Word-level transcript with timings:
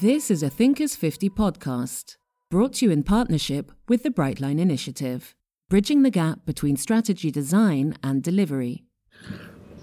This 0.00 0.30
is 0.30 0.44
a 0.44 0.48
Thinkers 0.48 0.94
50 0.94 1.28
podcast, 1.30 2.18
brought 2.52 2.74
to 2.74 2.86
you 2.86 2.92
in 2.92 3.02
partnership 3.02 3.72
with 3.88 4.04
the 4.04 4.10
Brightline 4.10 4.60
Initiative, 4.60 5.34
bridging 5.68 6.04
the 6.04 6.10
gap 6.10 6.46
between 6.46 6.76
strategy 6.76 7.32
design 7.32 7.96
and 8.00 8.22
delivery. 8.22 8.84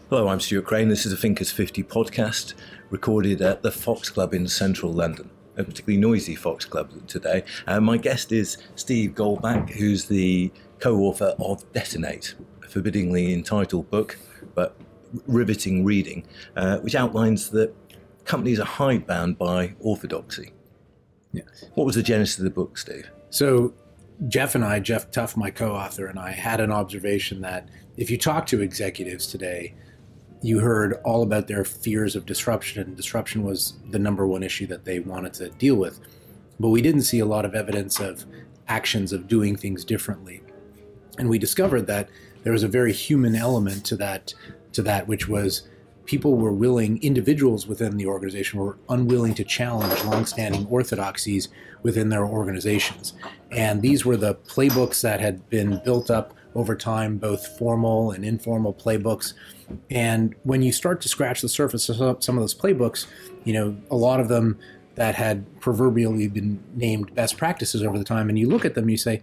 Hello, 0.10 0.30
I'm 0.30 0.40
Stuart 0.40 0.64
Crainer. 0.64 0.92
This 0.92 1.06
is 1.06 1.12
a 1.12 1.18
Thinkers 1.18 1.52
50 1.52 1.84
podcast 1.84 2.54
recorded 2.90 3.42
at 3.42 3.62
the 3.62 3.74
Fox 3.74 4.10
Club 4.10 4.34
in 4.34 4.48
central 4.48 4.94
London, 4.94 5.30
a 5.58 5.66
particularly 5.66 6.00
noisy 6.00 6.36
Fox 6.36 6.64
Club 6.64 7.06
today. 7.08 7.44
Uh, 7.68 7.82
my 7.82 7.98
guest 7.98 8.32
is 8.32 8.58
Steve 8.76 9.16
Goldbach, 9.16 9.72
who's 9.72 10.06
the 10.06 10.50
co 10.80 10.96
author 11.00 11.36
of 11.40 11.70
Detonate, 11.74 12.36
a 12.64 12.70
forbiddingly 12.70 13.34
entitled 13.34 13.92
book, 13.92 14.18
but 14.54 14.78
riveting 15.28 15.84
reading, 15.84 16.26
uh, 16.56 16.78
which 16.78 16.96
outlines 16.96 17.50
that 17.50 17.74
companies 18.26 18.60
are 18.60 18.66
hidebound 18.66 19.38
by 19.38 19.76
orthodoxy. 19.80 20.52
Yes. 21.32 21.66
What 21.76 21.86
was 21.86 21.96
the 21.96 22.04
genesis 22.04 22.38
of 22.40 22.44
the 22.44 22.50
book, 22.50 22.78
Steve? 22.78 23.10
So, 23.30 23.74
Jeff 24.28 24.56
and 24.56 24.64
I, 24.64 24.80
Jeff 24.80 25.12
Tuff, 25.12 25.36
my 25.36 25.52
co 25.52 25.74
author, 25.74 26.08
and 26.08 26.18
I 26.18 26.32
had 26.32 26.62
an 26.62 26.72
observation 26.72 27.42
that 27.42 27.68
if 27.98 28.10
you 28.10 28.18
talk 28.18 28.46
to 28.48 28.62
executives 28.62 29.28
today, 29.28 29.74
you 30.42 30.60
heard 30.60 30.94
all 31.04 31.24
about 31.24 31.48
their 31.48 31.66
fears 31.66 32.16
of 32.16 32.26
disruption, 32.26 32.82
and 32.82 32.96
disruption 32.96 33.44
was 33.44 33.74
the 33.90 34.00
number 34.00 34.28
one 34.28 34.44
issue 34.44 34.68
that 34.68 34.86
they 34.86 35.00
wanted 35.00 35.34
to 35.34 35.50
deal 35.50 35.76
with. 35.76 36.00
But 36.60 36.70
we 36.70 36.82
didn't 36.82 37.02
see 37.02 37.20
a 37.20 37.26
lot 37.26 37.46
of 37.46 37.56
evidence 37.56 38.00
of 38.00 38.26
actions 38.68 39.12
of 39.12 39.28
doing 39.28 39.56
things 39.56 39.84
differently. 39.84 40.42
And 41.18 41.30
we 41.30 41.40
discovered 41.40 41.88
that 41.88 42.10
there 42.44 42.54
was 42.54 42.64
a 42.64 42.68
very 42.68 42.94
human 42.94 43.36
element 43.36 43.86
to 43.86 43.96
that, 43.98 44.34
to 44.74 44.82
that 44.84 45.08
which 45.08 45.28
was 45.28 45.68
people 46.06 46.36
were 46.36 46.54
willing, 46.54 47.02
individuals 47.02 47.68
within 47.68 47.98
the 47.98 48.06
organization 48.06 48.60
were 48.60 48.78
unwilling 48.90 49.34
to 49.36 49.44
challenge 49.44 50.04
longstanding 50.04 50.66
orthodoxies 50.68 51.50
within 51.84 52.10
their 52.10 52.26
organizations. 52.26 53.14
And 53.52 53.82
these 53.82 54.06
were 54.06 54.18
the 54.18 54.36
playbooks 54.36 55.02
that 55.02 55.20
had 55.20 55.50
been 55.50 55.82
built 55.84 56.10
up 56.10 56.34
over 56.56 56.76
time, 56.76 57.18
both 57.18 57.46
formal 57.58 58.12
and 58.12 58.24
informal 58.24 58.74
playbooks. 58.74 59.34
And 59.90 60.36
when 60.44 60.62
you 60.62 60.72
start 60.72 61.02
to 61.02 61.10
scratch 61.10 61.42
the 61.42 61.50
surface 61.50 61.90
of 61.90 62.24
some 62.24 62.38
of 62.38 62.42
those 62.42 62.56
playbooks, 62.56 63.08
you 63.44 63.54
know, 63.54 63.78
a 63.92 63.96
lot 63.96 64.20
of 64.20 64.30
them 64.30 64.58
that 64.96 65.16
had 65.16 65.60
proverbially 65.60 66.28
been 66.28 66.64
named 66.74 67.14
best 67.14 67.38
practices 67.38 67.84
over 67.84 67.98
the 67.98 68.06
time, 68.06 68.30
and 68.30 68.40
you 68.40 68.48
look 68.48 68.64
at 68.64 68.76
them, 68.76 68.90
you 68.90 68.98
say, 68.98 69.22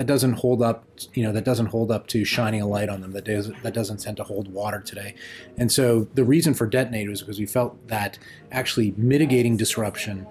that 0.00 0.06
doesn't 0.06 0.32
hold 0.32 0.62
up 0.62 0.82
you 1.12 1.22
know 1.22 1.30
that 1.30 1.44
doesn't 1.44 1.66
hold 1.66 1.90
up 1.90 2.06
to 2.06 2.24
shining 2.24 2.62
a 2.62 2.66
light 2.66 2.88
on 2.88 3.02
them 3.02 3.12
that 3.12 3.26
does 3.26 3.52
that 3.62 3.74
doesn't 3.74 3.98
tend 3.98 4.16
to 4.16 4.24
hold 4.24 4.50
water 4.50 4.80
today. 4.80 5.14
And 5.58 5.70
so 5.70 6.08
the 6.14 6.24
reason 6.24 6.54
for 6.54 6.66
detonate 6.66 7.06
was 7.10 7.20
because 7.20 7.38
we 7.38 7.44
felt 7.44 7.86
that 7.88 8.18
actually 8.50 8.94
mitigating 8.96 9.58
disruption 9.58 10.26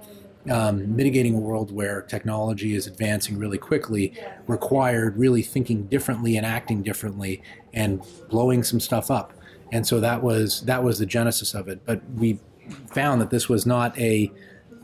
um, 0.50 0.96
mitigating 0.96 1.36
a 1.36 1.38
world 1.38 1.72
where 1.72 2.02
technology 2.02 2.74
is 2.74 2.88
advancing 2.88 3.38
really 3.38 3.60
quickly 3.60 4.12
required 4.48 5.16
really 5.18 5.44
thinking 5.44 5.84
differently 5.84 6.36
and 6.36 6.48
acting 6.48 6.82
differently 6.82 7.40
and 7.72 8.02
blowing 8.28 8.64
some 8.64 8.80
stuff 8.80 9.12
up. 9.12 9.34
And 9.72 9.86
so 9.86 10.00
that 10.00 10.24
was 10.24 10.62
that 10.62 10.84
was 10.84 10.98
the 10.98 11.06
genesis 11.06 11.54
of 11.54 11.68
it. 11.68 11.86
But 11.86 12.02
we 12.16 12.40
found 12.88 13.22
that 13.22 13.30
this 13.30 13.48
was 13.48 13.68
not 13.68 13.96
a 14.00 14.32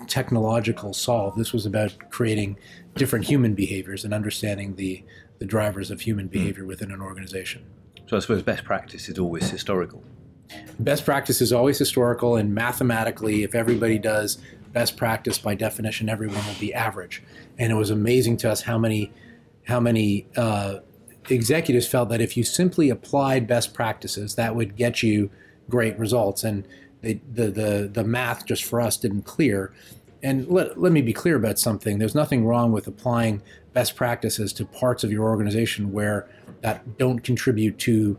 technological 0.08 0.94
solve 0.94 1.36
this 1.36 1.54
was 1.54 1.66
about 1.66 1.94
creating 2.10 2.58
different 2.96 3.26
human 3.26 3.54
behaviors 3.54 4.06
and 4.06 4.14
understanding 4.14 4.76
the, 4.76 5.04
the 5.40 5.46
drivers 5.46 5.92
of 5.92 6.02
human 6.02 6.28
behavior 6.28 6.64
mm. 6.64 6.68
within 6.68 6.92
an 6.92 7.02
organization. 7.02 7.64
So 8.08 8.18
I 8.18 8.20
suppose 8.20 8.44
best 8.44 8.64
practice 8.64 9.10
is 9.10 9.18
always 9.20 9.50
historical. 9.50 10.04
Best 10.80 11.06
practice 11.06 11.42
is 11.42 11.52
always 11.52 11.80
historical, 11.80 12.36
and 12.36 12.54
mathematically, 12.54 13.44
if 13.44 13.56
everybody 13.56 13.98
does 13.98 14.38
best 14.74 14.96
practice, 14.96 15.40
by 15.40 15.56
definition, 15.56 16.08
everyone 16.08 16.46
will 16.46 16.60
be 16.60 16.74
average. 16.74 17.24
And 17.58 17.72
it 17.72 17.76
was 17.76 17.90
amazing 17.90 18.38
to 18.38 18.52
us 18.52 18.62
how 18.62 18.78
many 18.78 19.12
how 19.64 19.80
many 19.80 20.28
uh, 20.38 20.80
executives 21.30 21.88
felt 21.88 22.10
that 22.10 22.22
if 22.22 22.38
you 22.38 22.44
simply 22.44 22.92
applied 22.92 23.48
best 23.48 23.74
practices, 23.74 24.36
that 24.36 24.56
would 24.56 24.76
get 24.76 25.02
you 25.02 25.32
great 25.68 25.98
results. 25.98 26.44
And 26.44 26.68
they, 27.06 27.22
the 27.32 27.52
the 27.52 27.90
the 27.94 28.04
math 28.04 28.46
just 28.46 28.64
for 28.64 28.82
us 28.82 28.98
didn't 28.98 29.22
clear 29.22 29.72
and 30.24 30.48
let, 30.48 30.80
let 30.82 30.92
me 30.92 31.04
be 31.04 31.14
clear 31.14 31.36
about 31.36 31.60
something. 31.60 32.00
There's 32.00 32.16
nothing 32.16 32.46
wrong 32.46 32.72
with 32.72 32.88
applying 32.88 33.44
best 33.74 33.96
practices 33.96 34.52
to 34.54 34.66
parts 34.66 35.04
of 35.04 35.12
your 35.12 35.26
organization 35.26 35.92
where 35.92 36.28
that 36.62 36.98
don't 36.98 37.20
contribute 37.20 37.78
to 37.80 38.18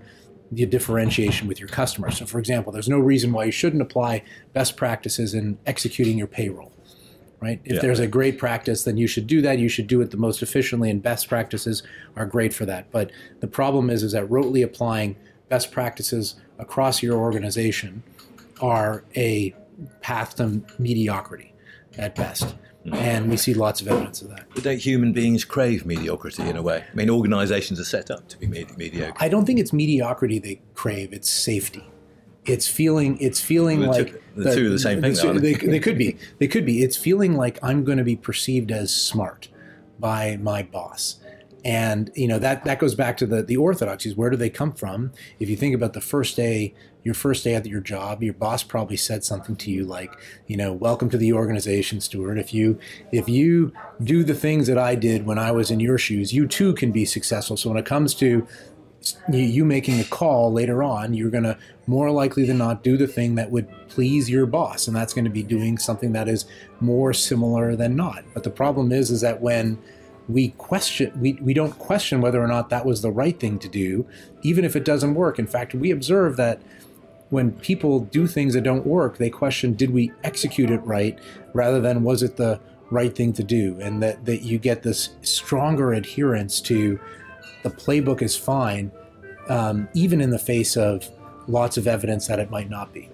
the 0.52 0.64
differentiation 0.66 1.48
with 1.48 1.58
your 1.58 1.68
customers. 1.68 2.18
So, 2.18 2.26
for 2.26 2.38
example, 2.38 2.72
there's 2.72 2.88
no 2.88 3.00
reason 3.00 3.32
why 3.32 3.46
you 3.46 3.50
shouldn't 3.50 3.82
apply 3.82 4.22
best 4.52 4.76
practices 4.76 5.34
in 5.34 5.58
executing 5.66 6.16
your 6.16 6.28
payroll. 6.28 6.72
Right? 7.40 7.60
If 7.64 7.74
yeah. 7.74 7.80
there's 7.80 7.98
a 7.98 8.06
great 8.06 8.38
practice, 8.38 8.84
then 8.84 8.96
you 8.96 9.08
should 9.08 9.26
do 9.26 9.42
that. 9.42 9.58
You 9.58 9.68
should 9.68 9.88
do 9.88 10.00
it 10.00 10.12
the 10.12 10.16
most 10.16 10.42
efficiently, 10.42 10.90
and 10.90 11.02
best 11.02 11.28
practices 11.28 11.82
are 12.14 12.24
great 12.24 12.54
for 12.54 12.64
that. 12.66 12.90
But 12.92 13.10
the 13.40 13.48
problem 13.48 13.90
is, 13.90 14.04
is 14.04 14.12
that 14.12 14.28
rotely 14.28 14.62
applying 14.62 15.16
best 15.48 15.72
practices 15.72 16.36
across 16.58 17.02
your 17.02 17.18
organization 17.18 18.04
are 18.60 19.04
a 19.16 19.54
path 20.00 20.36
to 20.36 20.62
mediocrity 20.78 21.52
at 21.98 22.14
best. 22.14 22.54
And 22.92 23.28
we 23.28 23.36
see 23.36 23.52
lots 23.52 23.80
of 23.80 23.88
evidence 23.88 24.22
of 24.22 24.28
that. 24.28 24.46
But 24.54 24.62
don't 24.62 24.78
human 24.78 25.12
beings 25.12 25.44
crave 25.44 25.84
mediocrity 25.84 26.44
in 26.44 26.56
a 26.56 26.62
way? 26.62 26.84
I 26.88 26.94
mean, 26.94 27.10
organizations 27.10 27.80
are 27.80 27.84
set 27.84 28.12
up 28.12 28.28
to 28.28 28.38
be 28.38 28.46
med- 28.46 28.78
mediocre. 28.78 29.16
I 29.18 29.28
don't 29.28 29.44
think 29.44 29.58
it's 29.58 29.72
mediocrity 29.72 30.38
they 30.38 30.60
crave, 30.74 31.12
it's 31.12 31.28
safety. 31.28 31.84
It's 32.44 32.68
feeling. 32.68 33.18
It's 33.20 33.40
feeling 33.40 33.80
the 33.80 33.88
like 33.88 34.06
two, 34.12 34.20
the, 34.36 34.44
the 34.44 34.54
two 34.54 34.66
are 34.66 34.70
the 34.70 34.78
same 34.78 35.02
thing. 35.02 35.14
The, 35.14 35.40
they, 35.40 35.54
they 35.54 35.80
could 35.80 35.98
be. 35.98 36.16
They 36.38 36.46
could 36.46 36.64
be. 36.64 36.82
It's 36.82 36.96
feeling 36.96 37.36
like 37.36 37.58
I'm 37.60 37.82
going 37.82 37.98
to 37.98 38.04
be 38.04 38.14
perceived 38.14 38.70
as 38.70 38.94
smart 38.94 39.48
by 39.98 40.36
my 40.36 40.62
boss, 40.62 41.16
and 41.66 42.12
you 42.14 42.28
know 42.28 42.38
that 42.38 42.64
that 42.64 42.78
goes 42.78 42.94
back 42.94 43.16
to 43.16 43.26
the 43.26 43.42
the 43.42 43.56
orthodoxies. 43.56 44.14
Where 44.14 44.30
do 44.30 44.36
they 44.36 44.48
come 44.48 44.72
from? 44.72 45.10
If 45.40 45.50
you 45.50 45.56
think 45.56 45.74
about 45.74 45.94
the 45.94 46.00
first 46.00 46.36
day 46.36 46.74
your 47.02 47.14
first 47.14 47.42
day 47.44 47.54
at 47.54 47.66
your 47.66 47.80
job, 47.80 48.22
your 48.22 48.34
boss 48.34 48.62
probably 48.62 48.96
said 48.96 49.24
something 49.24 49.54
to 49.54 49.70
you 49.70 49.84
like, 49.84 50.12
you 50.46 50.56
know, 50.56 50.72
welcome 50.72 51.08
to 51.10 51.16
the 51.16 51.32
organization, 51.32 52.00
Stuart. 52.00 52.38
If 52.38 52.54
you 52.54 52.78
if 53.10 53.28
you 53.28 53.72
do 54.02 54.22
the 54.22 54.34
things 54.34 54.68
that 54.68 54.78
I 54.78 54.94
did 54.94 55.26
when 55.26 55.40
I 55.40 55.50
was 55.50 55.72
in 55.72 55.80
your 55.80 55.98
shoes, 55.98 56.32
you 56.32 56.46
too 56.46 56.72
can 56.74 56.92
be 56.92 57.04
successful. 57.04 57.56
So 57.56 57.68
when 57.68 57.78
it 57.78 57.86
comes 57.86 58.14
to 58.14 58.46
you 59.28 59.64
making 59.64 59.98
a 60.00 60.04
call 60.04 60.52
later 60.52 60.82
on, 60.82 61.14
you're 61.14 61.30
going 61.30 61.44
to 61.44 61.58
more 61.86 62.10
likely 62.10 62.44
than 62.44 62.58
not 62.58 62.82
do 62.82 62.96
the 62.96 63.06
thing 63.06 63.36
that 63.36 63.50
would 63.50 63.68
please 63.88 64.30
your 64.30 64.46
boss, 64.46 64.86
and 64.86 64.96
that's 64.96 65.12
going 65.12 65.24
to 65.24 65.30
be 65.30 65.44
doing 65.44 65.78
something 65.78 66.12
that 66.12 66.28
is 66.28 66.44
more 66.80 67.12
similar 67.12 67.76
than 67.76 67.94
not. 67.94 68.24
But 68.34 68.42
the 68.42 68.50
problem 68.50 68.90
is, 68.90 69.10
is 69.10 69.20
that 69.20 69.40
when 69.40 69.78
we 70.28 70.48
question 70.50 71.12
we, 71.20 71.34
we 71.34 71.54
don't 71.54 71.78
question 71.78 72.20
whether 72.20 72.42
or 72.42 72.48
not 72.48 72.68
that 72.70 72.84
was 72.84 73.02
the 73.02 73.10
right 73.10 73.38
thing 73.38 73.58
to 73.58 73.68
do 73.68 74.06
even 74.42 74.64
if 74.64 74.74
it 74.74 74.84
doesn't 74.84 75.14
work 75.14 75.38
in 75.38 75.46
fact 75.46 75.74
we 75.74 75.90
observe 75.90 76.36
that 76.36 76.60
when 77.30 77.52
people 77.52 78.00
do 78.00 78.26
things 78.26 78.54
that 78.54 78.62
don't 78.62 78.86
work, 78.86 79.18
they 79.18 79.30
question, 79.30 79.74
did 79.74 79.90
we 79.90 80.12
execute 80.22 80.70
it 80.70 80.78
right, 80.84 81.18
rather 81.54 81.80
than 81.80 82.02
was 82.02 82.22
it 82.22 82.36
the 82.36 82.60
right 82.90 83.14
thing 83.14 83.32
to 83.32 83.42
do? 83.42 83.78
And 83.80 84.02
that, 84.02 84.24
that 84.26 84.42
you 84.42 84.58
get 84.58 84.82
this 84.82 85.10
stronger 85.22 85.92
adherence 85.92 86.60
to 86.62 87.00
the 87.62 87.70
playbook 87.70 88.22
is 88.22 88.36
fine, 88.36 88.92
um, 89.48 89.88
even 89.94 90.20
in 90.20 90.30
the 90.30 90.38
face 90.38 90.76
of 90.76 91.08
lots 91.48 91.76
of 91.76 91.86
evidence 91.86 92.26
that 92.28 92.38
it 92.38 92.50
might 92.50 92.70
not 92.70 92.92
be. 92.92 93.10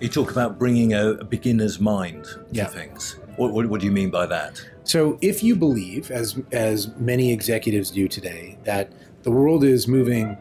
You 0.00 0.08
talk 0.08 0.30
about 0.30 0.58
bringing 0.58 0.94
a, 0.94 1.24
beginner's 1.24 1.78
mind 1.78 2.24
to 2.24 2.46
yeah. 2.50 2.66
things. 2.66 3.18
What, 3.36 3.52
what, 3.52 3.66
what 3.66 3.80
do 3.80 3.86
you 3.86 3.92
mean 3.92 4.10
by 4.10 4.26
that? 4.26 4.60
So, 4.88 5.18
if 5.20 5.42
you 5.42 5.54
believe, 5.54 6.10
as 6.10 6.40
as 6.50 6.88
many 6.96 7.30
executives 7.30 7.90
do 7.90 8.08
today, 8.08 8.56
that 8.64 8.90
the 9.22 9.30
world 9.30 9.62
is 9.62 9.86
moving 9.86 10.34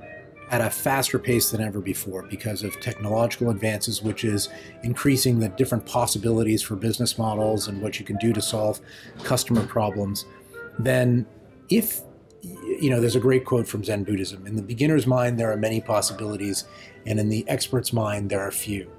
at 0.49 0.61
a 0.61 0.69
faster 0.69 1.19
pace 1.19 1.51
than 1.51 1.59
ever 1.59 1.81
before 1.81 2.23
because 2.23 2.63
of 2.63 2.79
technological 2.79 3.49
advances, 3.49 4.01
which 4.01 4.23
is 4.23 4.47
increasing 4.83 5.39
the 5.39 5.49
different 5.49 5.85
possibilities 5.85 6.61
for 6.61 6.77
business 6.77 7.17
models 7.17 7.67
and 7.67 7.81
what 7.81 7.99
you 7.99 8.05
can 8.05 8.15
do 8.19 8.31
to 8.31 8.41
solve 8.41 8.79
customer 9.23 9.67
problems, 9.67 10.23
then 10.79 11.25
if 11.67 12.00
you 12.41 12.89
know, 12.89 13.01
there's 13.01 13.17
a 13.17 13.19
great 13.19 13.43
quote 13.43 13.67
from 13.67 13.83
Zen 13.83 14.05
Buddhism. 14.05 14.47
In 14.47 14.55
the 14.55 14.61
beginner's 14.61 15.05
mind, 15.05 15.38
there 15.38 15.51
are 15.51 15.57
many 15.57 15.81
possibilities, 15.81 16.63
and 17.05 17.19
in 17.19 17.27
the 17.27 17.43
expert's 17.50 17.91
mind, 17.91 18.29
there 18.29 18.39
are 18.39 18.51
few. 18.51 18.89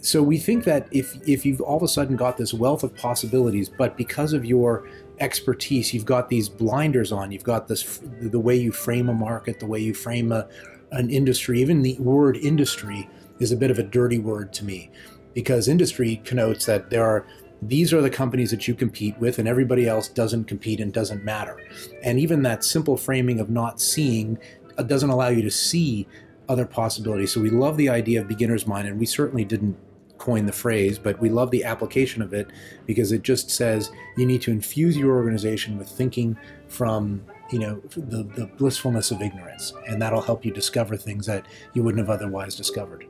So 0.00 0.22
we 0.22 0.38
think 0.38 0.64
that 0.64 0.88
if 0.90 1.16
if 1.26 1.44
you've 1.44 1.60
all 1.60 1.76
of 1.76 1.82
a 1.82 1.88
sudden 1.88 2.16
got 2.16 2.36
this 2.36 2.54
wealth 2.54 2.82
of 2.82 2.94
possibilities, 2.94 3.68
but 3.68 3.96
because 3.96 4.32
of 4.32 4.44
your 4.44 4.88
expertise. 5.20 5.92
You've 5.92 6.04
got 6.04 6.28
these 6.28 6.48
blinders 6.48 7.12
on. 7.12 7.32
You've 7.32 7.44
got 7.44 7.68
this 7.68 8.00
the 8.20 8.40
way 8.40 8.56
you 8.56 8.72
frame 8.72 9.08
a 9.08 9.14
market, 9.14 9.60
the 9.60 9.66
way 9.66 9.80
you 9.80 9.94
frame 9.94 10.32
a, 10.32 10.46
an 10.92 11.10
industry. 11.10 11.60
Even 11.60 11.82
the 11.82 11.96
word 11.98 12.36
industry 12.36 13.08
is 13.38 13.52
a 13.52 13.56
bit 13.56 13.70
of 13.70 13.78
a 13.78 13.82
dirty 13.82 14.18
word 14.18 14.52
to 14.54 14.64
me 14.64 14.90
because 15.34 15.68
industry 15.68 16.20
connotes 16.24 16.66
that 16.66 16.90
there 16.90 17.04
are 17.04 17.26
these 17.60 17.92
are 17.92 18.00
the 18.00 18.10
companies 18.10 18.52
that 18.52 18.68
you 18.68 18.74
compete 18.74 19.18
with 19.18 19.40
and 19.40 19.48
everybody 19.48 19.88
else 19.88 20.06
doesn't 20.06 20.44
compete 20.44 20.78
and 20.80 20.92
doesn't 20.92 21.24
matter. 21.24 21.60
And 22.04 22.18
even 22.20 22.42
that 22.42 22.62
simple 22.62 22.96
framing 22.96 23.40
of 23.40 23.50
not 23.50 23.80
seeing 23.80 24.38
uh, 24.76 24.84
doesn't 24.84 25.10
allow 25.10 25.28
you 25.28 25.42
to 25.42 25.50
see 25.50 26.06
other 26.48 26.64
possibilities. 26.64 27.32
So 27.32 27.40
we 27.40 27.50
love 27.50 27.76
the 27.76 27.88
idea 27.88 28.20
of 28.20 28.28
beginner's 28.28 28.66
mind 28.66 28.86
and 28.86 28.98
we 28.98 29.06
certainly 29.06 29.44
didn't 29.44 29.76
coined 30.18 30.48
the 30.48 30.52
phrase, 30.52 30.98
but 30.98 31.18
we 31.20 31.28
love 31.28 31.50
the 31.50 31.64
application 31.64 32.22
of 32.22 32.34
it 32.34 32.48
because 32.86 33.12
it 33.12 33.22
just 33.22 33.50
says 33.50 33.90
you 34.16 34.26
need 34.26 34.42
to 34.42 34.50
infuse 34.50 34.96
your 34.96 35.14
organization 35.16 35.78
with 35.78 35.88
thinking 35.88 36.36
from 36.68 37.24
you 37.50 37.58
know 37.58 37.80
the, 37.96 38.24
the 38.24 38.46
blissfulness 38.58 39.10
of 39.10 39.22
ignorance, 39.22 39.72
and 39.86 40.02
that'll 40.02 40.20
help 40.20 40.44
you 40.44 40.52
discover 40.52 40.96
things 40.96 41.26
that 41.26 41.46
you 41.72 41.82
wouldn't 41.82 42.06
have 42.06 42.10
otherwise 42.10 42.54
discovered. 42.54 43.06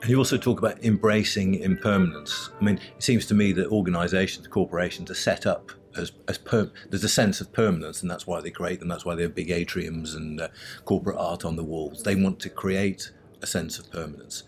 And 0.00 0.10
you 0.10 0.18
also 0.18 0.36
talk 0.36 0.60
about 0.60 0.84
embracing 0.84 1.56
impermanence. 1.56 2.50
I 2.60 2.64
mean, 2.64 2.78
it 2.96 3.02
seems 3.02 3.26
to 3.26 3.34
me 3.34 3.50
that 3.52 3.66
organisations, 3.68 4.46
corporations, 4.46 5.10
are 5.10 5.14
set 5.14 5.44
up 5.44 5.72
as, 5.96 6.12
as 6.28 6.38
per, 6.38 6.70
there's 6.88 7.02
a 7.02 7.08
sense 7.08 7.40
of 7.40 7.52
permanence, 7.52 8.02
and 8.02 8.10
that's 8.10 8.24
why 8.24 8.40
they 8.40 8.50
create 8.50 8.78
them. 8.78 8.88
That's 8.88 9.04
why 9.04 9.16
they 9.16 9.22
have 9.22 9.34
big 9.34 9.48
atriums 9.48 10.14
and 10.14 10.40
uh, 10.40 10.48
corporate 10.84 11.16
art 11.18 11.44
on 11.44 11.56
the 11.56 11.64
walls. 11.64 12.04
They 12.04 12.14
want 12.14 12.38
to 12.40 12.48
create 12.48 13.10
a 13.42 13.46
sense 13.46 13.80
of 13.80 13.90
permanence 13.90 14.44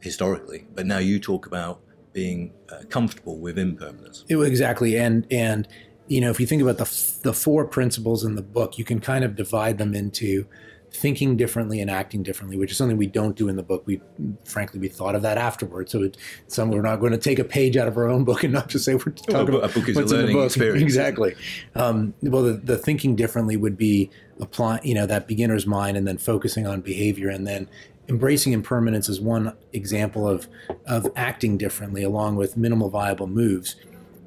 historically, 0.00 0.66
but 0.74 0.86
now 0.86 0.98
you 0.98 1.18
talk 1.18 1.46
about 1.46 1.80
being 2.12 2.52
uh, 2.70 2.82
comfortable 2.88 3.38
with 3.38 3.58
impermanence. 3.58 4.24
It, 4.28 4.36
exactly, 4.38 4.96
and 4.96 5.26
and 5.30 5.68
you 6.06 6.20
know 6.20 6.30
if 6.30 6.40
you 6.40 6.46
think 6.46 6.62
about 6.62 6.78
the 6.78 7.18
the 7.22 7.32
four 7.32 7.64
principles 7.66 8.24
in 8.24 8.34
the 8.34 8.42
book, 8.42 8.78
you 8.78 8.84
can 8.84 9.00
kind 9.00 9.24
of 9.24 9.36
divide 9.36 9.78
them 9.78 9.94
into 9.94 10.46
thinking 10.92 11.36
differently 11.36 11.80
and 11.80 11.90
acting 11.90 12.22
differently, 12.22 12.56
which 12.56 12.70
is 12.70 12.76
something 12.76 12.96
we 12.96 13.06
don't 13.06 13.36
do 13.36 13.48
in 13.48 13.56
the 13.56 13.62
book. 13.62 13.82
We, 13.86 14.00
frankly, 14.44 14.80
we 14.80 14.88
thought 14.88 15.14
of 15.14 15.22
that 15.22 15.38
afterwards. 15.38 15.92
So, 15.92 16.02
it, 16.02 16.16
some 16.46 16.70
we're 16.70 16.82
not 16.82 17.00
going 17.00 17.12
to 17.12 17.18
take 17.18 17.38
a 17.38 17.44
page 17.44 17.76
out 17.76 17.88
of 17.88 17.96
our 17.96 18.08
own 18.08 18.24
book 18.24 18.42
and 18.42 18.52
not 18.52 18.68
just 18.68 18.84
say 18.84 18.94
we're 18.94 19.12
talking 19.12 19.34
well, 19.34 19.48
about 19.48 19.70
a 19.70 19.74
book 19.74 19.88
is 19.88 19.96
what's 19.96 20.12
a 20.12 20.16
learning 20.16 20.30
in 20.30 20.36
the 20.36 20.38
book. 20.40 20.46
experience. 20.46 20.82
Exactly. 20.82 21.34
Um, 21.74 22.14
well, 22.22 22.42
the, 22.42 22.54
the 22.54 22.78
thinking 22.78 23.16
differently 23.16 23.56
would 23.56 23.76
be 23.76 24.10
applying, 24.40 24.84
you 24.84 24.94
know, 24.94 25.06
that 25.06 25.28
beginner's 25.28 25.66
mind, 25.66 25.96
and 25.96 26.06
then 26.06 26.18
focusing 26.18 26.66
on 26.66 26.80
behavior, 26.80 27.28
and 27.28 27.46
then 27.46 27.68
embracing 28.08 28.52
impermanence 28.52 29.08
is 29.08 29.20
one 29.20 29.54
example 29.72 30.28
of 30.28 30.48
of 30.86 31.06
acting 31.14 31.58
differently, 31.58 32.02
along 32.02 32.36
with 32.36 32.56
minimal 32.56 32.88
viable 32.90 33.26
moves. 33.26 33.76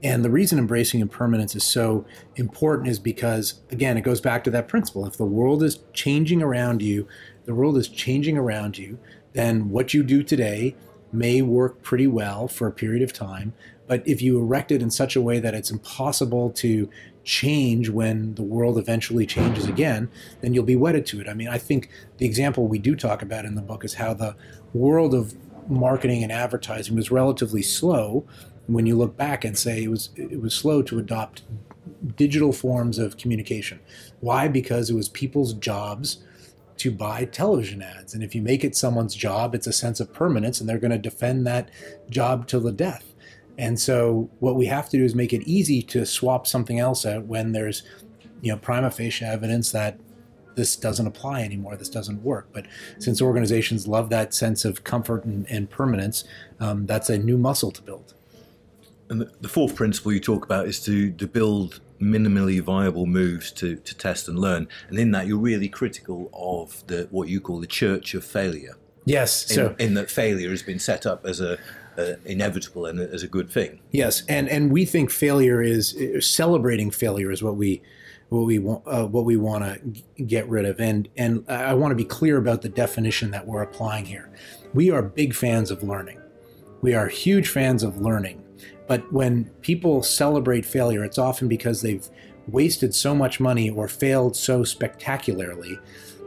And 0.03 0.25
the 0.25 0.31
reason 0.31 0.57
embracing 0.57 0.99
impermanence 0.99 1.55
is 1.55 1.63
so 1.63 2.05
important 2.35 2.89
is 2.89 2.97
because, 2.97 3.61
again, 3.69 3.97
it 3.97 4.01
goes 4.01 4.19
back 4.19 4.43
to 4.45 4.51
that 4.51 4.67
principle. 4.67 5.05
If 5.05 5.17
the 5.17 5.25
world 5.25 5.61
is 5.61 5.79
changing 5.93 6.41
around 6.41 6.81
you, 6.81 7.07
the 7.45 7.53
world 7.53 7.77
is 7.77 7.87
changing 7.87 8.35
around 8.35 8.79
you, 8.79 8.97
then 9.33 9.69
what 9.69 9.93
you 9.93 10.01
do 10.01 10.23
today 10.23 10.75
may 11.13 11.41
work 11.41 11.83
pretty 11.83 12.07
well 12.07 12.47
for 12.47 12.67
a 12.67 12.71
period 12.71 13.03
of 13.03 13.13
time. 13.13 13.53
But 13.85 14.07
if 14.07 14.21
you 14.21 14.39
erect 14.39 14.71
it 14.71 14.81
in 14.81 14.89
such 14.89 15.15
a 15.15 15.21
way 15.21 15.39
that 15.39 15.53
it's 15.53 15.69
impossible 15.69 16.49
to 16.51 16.89
change 17.23 17.89
when 17.89 18.35
the 18.35 18.41
world 18.41 18.77
eventually 18.77 19.25
changes 19.25 19.67
again, 19.67 20.09
then 20.41 20.53
you'll 20.53 20.63
be 20.63 20.75
wedded 20.75 21.05
to 21.07 21.21
it. 21.21 21.27
I 21.27 21.33
mean, 21.33 21.47
I 21.47 21.57
think 21.57 21.89
the 22.17 22.25
example 22.25 22.67
we 22.67 22.79
do 22.79 22.95
talk 22.95 23.21
about 23.21 23.45
in 23.45 23.55
the 23.55 23.61
book 23.61 23.85
is 23.85 23.95
how 23.95 24.13
the 24.13 24.35
world 24.73 25.13
of 25.13 25.35
marketing 25.69 26.23
and 26.23 26.31
advertising 26.31 26.95
was 26.95 27.11
relatively 27.11 27.61
slow 27.61 28.25
when 28.67 28.85
you 28.85 28.95
look 28.95 29.17
back 29.17 29.43
and 29.43 29.57
say 29.57 29.83
it 29.83 29.89
was 29.89 30.09
it 30.15 30.41
was 30.41 30.53
slow 30.53 30.81
to 30.81 30.99
adopt 30.99 31.43
digital 32.15 32.51
forms 32.51 32.97
of 32.97 33.17
communication. 33.17 33.79
Why? 34.19 34.47
Because 34.47 34.89
it 34.89 34.95
was 34.95 35.09
people's 35.09 35.53
jobs 35.53 36.23
to 36.77 36.91
buy 36.91 37.25
television 37.25 37.81
ads. 37.81 38.13
And 38.13 38.23
if 38.23 38.33
you 38.33 38.41
make 38.41 38.63
it 38.63 38.75
someone's 38.75 39.13
job, 39.13 39.53
it's 39.53 39.67
a 39.67 39.73
sense 39.73 39.99
of 39.99 40.13
permanence 40.13 40.59
and 40.59 40.67
they're 40.67 40.79
going 40.79 40.91
to 40.91 40.97
defend 40.97 41.45
that 41.45 41.69
job 42.09 42.47
till 42.47 42.61
the 42.61 42.71
death. 42.71 43.10
And 43.61 43.79
so 43.79 44.27
what 44.39 44.55
we 44.55 44.65
have 44.65 44.89
to 44.89 44.97
do 44.97 45.05
is 45.05 45.13
make 45.13 45.33
it 45.33 45.43
easy 45.43 45.83
to 45.83 46.03
swap 46.03 46.47
something 46.47 46.79
else 46.79 47.05
out 47.05 47.25
when 47.25 47.51
there's 47.51 47.83
you 48.41 48.51
know 48.51 48.57
prima 48.57 48.89
facie 48.89 49.23
evidence 49.23 49.71
that 49.71 49.99
this 50.55 50.75
doesn't 50.75 51.05
apply 51.05 51.43
anymore, 51.43 51.75
this 51.75 51.87
doesn't 51.87 52.23
work. 52.23 52.47
But 52.51 52.65
since 52.97 53.21
organizations 53.21 53.87
love 53.87 54.09
that 54.09 54.33
sense 54.33 54.65
of 54.65 54.83
comfort 54.83 55.25
and, 55.25 55.49
and 55.49 55.69
permanence, 55.69 56.23
um, 56.59 56.87
that's 56.87 57.09
a 57.09 57.19
new 57.19 57.37
muscle 57.37 57.71
to 57.71 57.81
build. 57.83 58.15
And 59.09 59.21
the, 59.21 59.31
the 59.41 59.47
fourth 59.47 59.75
principle 59.75 60.11
you 60.11 60.19
talk 60.19 60.43
about 60.43 60.67
is 60.67 60.83
to, 60.85 61.11
to 61.11 61.27
build 61.27 61.81
minimally 62.01 62.59
viable 62.59 63.05
moves 63.05 63.51
to, 63.51 63.75
to 63.75 63.95
test 63.95 64.27
and 64.27 64.39
learn. 64.39 64.67
And 64.89 64.97
in 64.97 65.11
that, 65.11 65.27
you're 65.27 65.37
really 65.37 65.69
critical 65.69 66.31
of 66.33 66.85
the 66.87 67.07
what 67.11 67.29
you 67.29 67.39
call 67.39 67.59
the 67.59 67.67
church 67.67 68.15
of 68.15 68.25
failure. 68.25 68.75
Yes. 69.05 69.49
In, 69.51 69.55
so 69.55 69.75
in 69.79 69.93
that 69.93 70.09
failure 70.09 70.49
has 70.49 70.63
been 70.63 70.79
set 70.79 71.05
up 71.05 71.25
as 71.25 71.39
a 71.39 71.57
uh, 71.97 72.13
inevitable 72.25 72.85
and 72.85 72.99
as 72.99 73.23
a 73.23 73.27
good 73.27 73.49
thing. 73.49 73.79
Yes, 73.91 74.23
and 74.27 74.47
and 74.49 74.71
we 74.71 74.85
think 74.85 75.11
failure 75.11 75.61
is 75.61 75.95
celebrating 76.19 76.91
failure 76.91 77.31
is 77.31 77.43
what 77.43 77.55
we 77.55 77.81
what 78.29 78.45
we 78.45 78.59
want 78.59 78.83
uh, 78.87 79.05
what 79.07 79.25
we 79.25 79.37
want 79.37 79.63
to 79.63 80.23
get 80.23 80.47
rid 80.47 80.65
of 80.65 80.79
and 80.79 81.09
and 81.17 81.43
I 81.49 81.73
want 81.73 81.91
to 81.91 81.95
be 81.95 82.05
clear 82.05 82.37
about 82.37 82.61
the 82.61 82.69
definition 82.69 83.31
that 83.31 83.45
we're 83.45 83.61
applying 83.61 84.05
here. 84.05 84.29
We 84.73 84.89
are 84.89 85.01
big 85.01 85.33
fans 85.33 85.69
of 85.69 85.83
learning. 85.83 86.21
We 86.81 86.93
are 86.95 87.07
huge 87.07 87.49
fans 87.49 87.83
of 87.83 88.01
learning. 88.01 88.43
But 88.87 89.11
when 89.13 89.45
people 89.61 90.03
celebrate 90.03 90.65
failure, 90.65 91.03
it's 91.03 91.17
often 91.17 91.47
because 91.47 91.81
they've 91.81 92.07
wasted 92.47 92.93
so 92.95 93.13
much 93.15 93.39
money 93.39 93.69
or 93.69 93.87
failed 93.87 94.35
so 94.35 94.63
spectacularly 94.63 95.79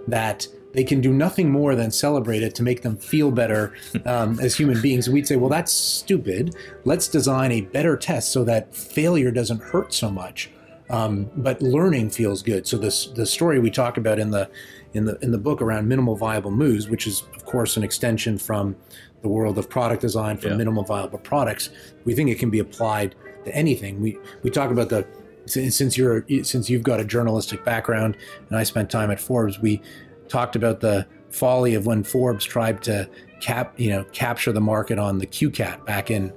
that 0.08 0.46
they 0.74 0.84
can 0.84 1.00
do 1.00 1.12
nothing 1.12 1.50
more 1.50 1.74
than 1.74 1.90
celebrate 1.90 2.42
it 2.42 2.54
to 2.56 2.62
make 2.62 2.82
them 2.82 2.96
feel 2.96 3.30
better 3.30 3.74
um, 4.04 4.38
as 4.40 4.54
human 4.54 4.80
beings. 4.82 5.08
We'd 5.08 5.26
say, 5.26 5.36
well, 5.36 5.50
that's 5.50 5.72
stupid. 5.72 6.54
Let's 6.84 7.08
design 7.08 7.52
a 7.52 7.62
better 7.62 7.96
test 7.96 8.32
so 8.32 8.44
that 8.44 8.74
failure 8.74 9.30
doesn't 9.30 9.62
hurt 9.62 9.94
so 9.94 10.10
much. 10.10 10.50
Um, 10.90 11.30
but 11.36 11.62
learning 11.62 12.10
feels 12.10 12.42
good. 12.42 12.66
So 12.66 12.76
this 12.76 13.06
the 13.06 13.24
story 13.24 13.58
we 13.58 13.70
talk 13.70 13.96
about 13.96 14.18
in 14.18 14.30
the 14.30 14.50
in 14.92 15.06
the 15.06 15.18
in 15.20 15.32
the 15.32 15.38
book 15.38 15.62
around 15.62 15.88
minimal 15.88 16.14
viable 16.14 16.50
moves, 16.50 16.88
which 16.88 17.06
is 17.06 17.22
of 17.34 17.46
course 17.46 17.78
an 17.78 17.82
extension 17.82 18.36
from 18.36 18.76
the 19.22 19.28
world 19.28 19.56
of 19.56 19.70
product 19.70 20.02
design 20.02 20.36
for 20.36 20.48
yeah. 20.48 20.56
minimal 20.56 20.84
viable 20.84 21.18
products. 21.18 21.70
We 22.04 22.14
think 22.14 22.28
it 22.28 22.38
can 22.38 22.50
be 22.50 22.58
applied 22.58 23.14
to 23.46 23.54
anything. 23.54 24.02
We 24.02 24.18
we 24.42 24.50
talk 24.50 24.70
about 24.70 24.90
the 24.90 25.06
since 25.46 25.96
you're 25.96 26.24
since 26.42 26.70
you've 26.70 26.82
got 26.82 27.00
a 27.00 27.04
journalistic 27.04 27.64
background 27.64 28.16
and 28.48 28.58
I 28.58 28.62
spent 28.62 28.90
time 28.90 29.10
at 29.10 29.20
Forbes, 29.20 29.58
we 29.58 29.80
talked 30.28 30.56
about 30.56 30.80
the 30.80 31.06
folly 31.30 31.74
of 31.74 31.86
when 31.86 32.04
Forbes 32.04 32.44
tried 32.44 32.82
to 32.84 33.08
cap 33.40 33.78
you 33.78 33.90
know 33.90 34.04
capture 34.12 34.52
the 34.52 34.60
market 34.60 34.98
on 34.98 35.18
the 35.18 35.26
CueCat 35.26 35.84
back 35.84 36.10
in 36.10 36.32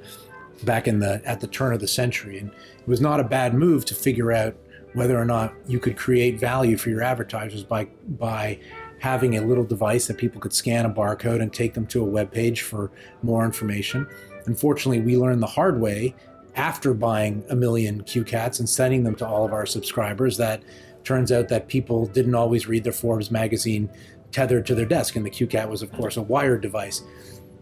back 0.64 0.88
in 0.88 1.00
the 1.00 1.22
at 1.26 1.40
the 1.40 1.48
turn 1.48 1.74
of 1.74 1.80
the 1.80 1.88
century, 1.88 2.40
and 2.40 2.50
it 2.50 2.88
was 2.88 3.02
not 3.02 3.20
a 3.20 3.24
bad 3.24 3.54
move 3.54 3.86
to 3.86 3.96
figure 3.96 4.32
out 4.32 4.56
whether 4.94 5.20
or 5.20 5.26
not 5.26 5.54
you 5.68 5.80
could 5.80 5.96
create 5.96 6.40
value 6.40 6.78
for 6.78 6.90
your 6.90 7.04
advertisers 7.04 7.64
by 7.64 7.86
by 8.18 8.60
having 9.00 9.38
a 9.38 9.42
little 9.42 9.64
device 9.64 10.08
that 10.08 10.18
people 10.18 10.42
could 10.42 10.54
scan 10.54 10.86
a 10.86 10.90
barcode 10.90 11.42
and 11.42 11.54
take 11.54 11.74
them 11.74 11.86
to 11.86 12.02
a 12.02 12.06
web 12.06 12.32
page 12.32 12.62
for 12.62 12.92
more 13.22 13.46
information. 13.46 14.08
Unfortunately, 14.48 15.00
we 15.00 15.16
learned 15.18 15.42
the 15.42 15.48
hard 15.48 15.80
way 15.80 16.16
after 16.56 16.94
buying 16.94 17.44
a 17.50 17.56
million 17.56 18.02
CueCats 18.04 18.60
and 18.60 18.68
sending 18.68 19.04
them 19.04 19.14
to 19.16 19.28
all 19.28 19.46
of 19.46 19.54
our 19.54 19.68
subscribers 19.68 20.38
that 20.38 20.64
turns 21.08 21.32
out 21.32 21.48
that 21.48 21.68
people 21.68 22.06
didn't 22.06 22.36
always 22.36 22.68
read 22.68 22.84
their 22.84 22.92
Forbes 22.92 23.32
magazine 23.32 23.90
tethered 24.32 24.66
to 24.66 24.76
their 24.76 24.86
desk. 24.86 25.16
And 25.16 25.26
the 25.26 25.30
CueCat 25.30 25.70
was, 25.70 25.82
of 25.82 25.92
course, 25.94 26.18
a 26.18 26.22
wired 26.22 26.62
device. 26.62 27.02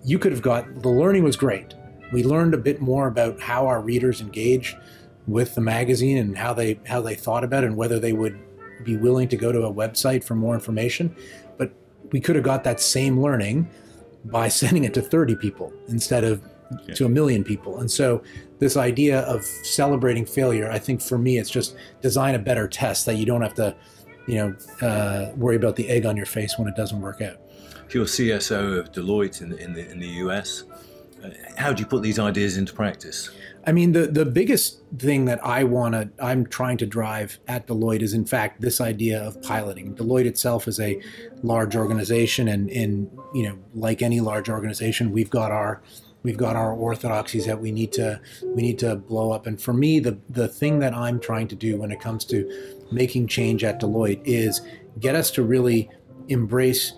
You 0.04 0.18
could 0.18 0.32
have 0.32 0.42
got 0.42 0.82
the 0.82 0.90
learning 0.90 1.24
was 1.24 1.36
great. 1.36 1.76
We 2.12 2.24
learned 2.24 2.54
a 2.54 2.58
bit 2.58 2.82
more 2.82 3.08
about 3.08 3.40
how 3.40 3.68
our 3.68 3.82
readers 3.82 4.20
engage 4.20 4.76
with 5.28 5.56
the 5.56 5.62
magazine 5.62 6.18
and 6.18 6.38
how 6.38 6.54
they 6.54 6.80
how 6.86 7.02
they 7.02 7.16
thought 7.16 7.44
about 7.44 7.64
it 7.64 7.68
and 7.68 7.78
whether 7.78 8.00
they 8.00 8.14
would 8.14 8.40
be 8.84 8.98
willing 8.98 9.28
to 9.30 9.38
go 9.38 9.52
to 9.52 9.62
a 9.64 9.74
website 9.74 10.24
for 10.24 10.36
more 10.36 10.54
information. 10.54 11.16
But 11.58 11.72
we 12.12 12.20
could 12.20 12.36
have 12.36 12.46
got 12.46 12.64
that 12.64 12.80
same 12.80 13.22
learning 13.22 13.70
by 14.26 14.48
sending 14.62 14.84
it 14.84 14.94
to 14.96 15.02
30 15.02 15.36
people 15.36 15.72
instead 15.88 16.24
of 16.24 16.42
to 16.94 17.06
a 17.06 17.10
million 17.10 17.44
people. 17.44 17.80
And 17.80 17.90
so 17.90 18.24
this 18.60 18.78
idea 18.78 19.22
of 19.22 19.44
celebrating 19.44 20.26
failure, 20.26 20.70
I 20.72 20.80
think 20.80 21.02
for 21.02 21.18
me, 21.18 21.38
it's 21.38 21.50
just 21.50 21.76
design 22.02 22.36
a 22.36 22.40
better 22.40 22.68
test 22.68 23.06
that 23.06 23.16
you 23.16 23.26
don't 23.26 23.42
have 23.42 23.54
to, 23.56 23.76
you 24.28 24.36
know, 24.36 24.56
uh, 24.88 25.32
worry 25.36 25.56
about 25.56 25.76
the 25.76 25.88
egg 25.90 26.06
on 26.06 26.18
your 26.18 26.26
face 26.26 26.58
when 26.58 26.68
it 26.68 26.76
doesn't 26.76 27.02
work 27.02 27.22
out. 27.22 27.38
If 27.88 27.94
you're 27.94 28.06
CSO 28.06 28.80
of 28.80 28.92
Deloitte 28.92 29.42
in 29.42 29.50
the, 29.50 29.58
in 29.58 29.74
the, 29.74 29.90
in 29.90 30.00
the 30.00 30.08
US. 30.08 30.64
Uh, 31.24 31.30
how 31.58 31.72
do 31.74 31.82
you 31.82 31.88
put 31.88 32.04
these 32.04 32.20
ideas 32.20 32.58
into 32.58 32.74
practice? 32.74 33.30
I 33.68 33.72
mean, 33.72 33.94
the, 33.94 34.06
the 34.06 34.26
biggest 34.26 34.82
thing 34.98 35.26
that 35.26 35.44
I 35.44 35.64
want 35.64 35.94
to, 35.96 36.10
I'm 36.20 36.46
trying 36.46 36.78
to 36.78 36.86
drive 36.86 37.40
at 37.48 37.66
Deloitte 37.66 38.04
is, 38.04 38.14
in 38.14 38.26
fact, 38.26 38.62
this 38.62 38.80
idea 38.80 39.24
of 39.24 39.42
piloting. 39.42 39.96
Deloitte 39.96 40.26
itself 40.26 40.68
is 40.68 40.80
a 40.80 41.02
large 41.42 41.76
organization, 41.76 42.48
and, 42.48 42.70
and 42.70 43.10
you 43.34 43.44
know, 43.44 43.58
like 43.74 44.04
any 44.04 44.20
large 44.20 44.50
organization, 44.50 45.12
we've 45.12 45.32
got 45.32 45.52
our 45.52 45.82
we've 46.26 46.38
got 46.38 46.56
our 46.56 46.74
orthodoxies 46.74 47.46
that 47.46 47.62
we 47.62 47.72
need 47.72 47.94
to 47.94 48.20
we 48.44 48.64
need 48.64 48.80
to 48.80 48.96
blow 48.96 49.32
up. 49.32 49.46
And 49.46 49.62
for 49.62 49.74
me, 49.74 50.00
the 50.00 50.18
the 50.28 50.48
thing 50.48 50.80
that 50.80 50.94
I'm 50.94 51.20
trying 51.20 51.48
to 51.50 51.56
do 51.56 51.78
when 51.78 51.92
it 51.92 52.02
comes 52.02 52.26
to 52.26 52.38
making 52.92 53.28
change 53.28 53.64
at 53.64 53.80
Deloitte 53.80 54.22
is 54.26 54.62
get 55.00 55.16
us 55.16 55.30
to 55.32 55.44
really 55.44 55.88
embrace 56.28 56.94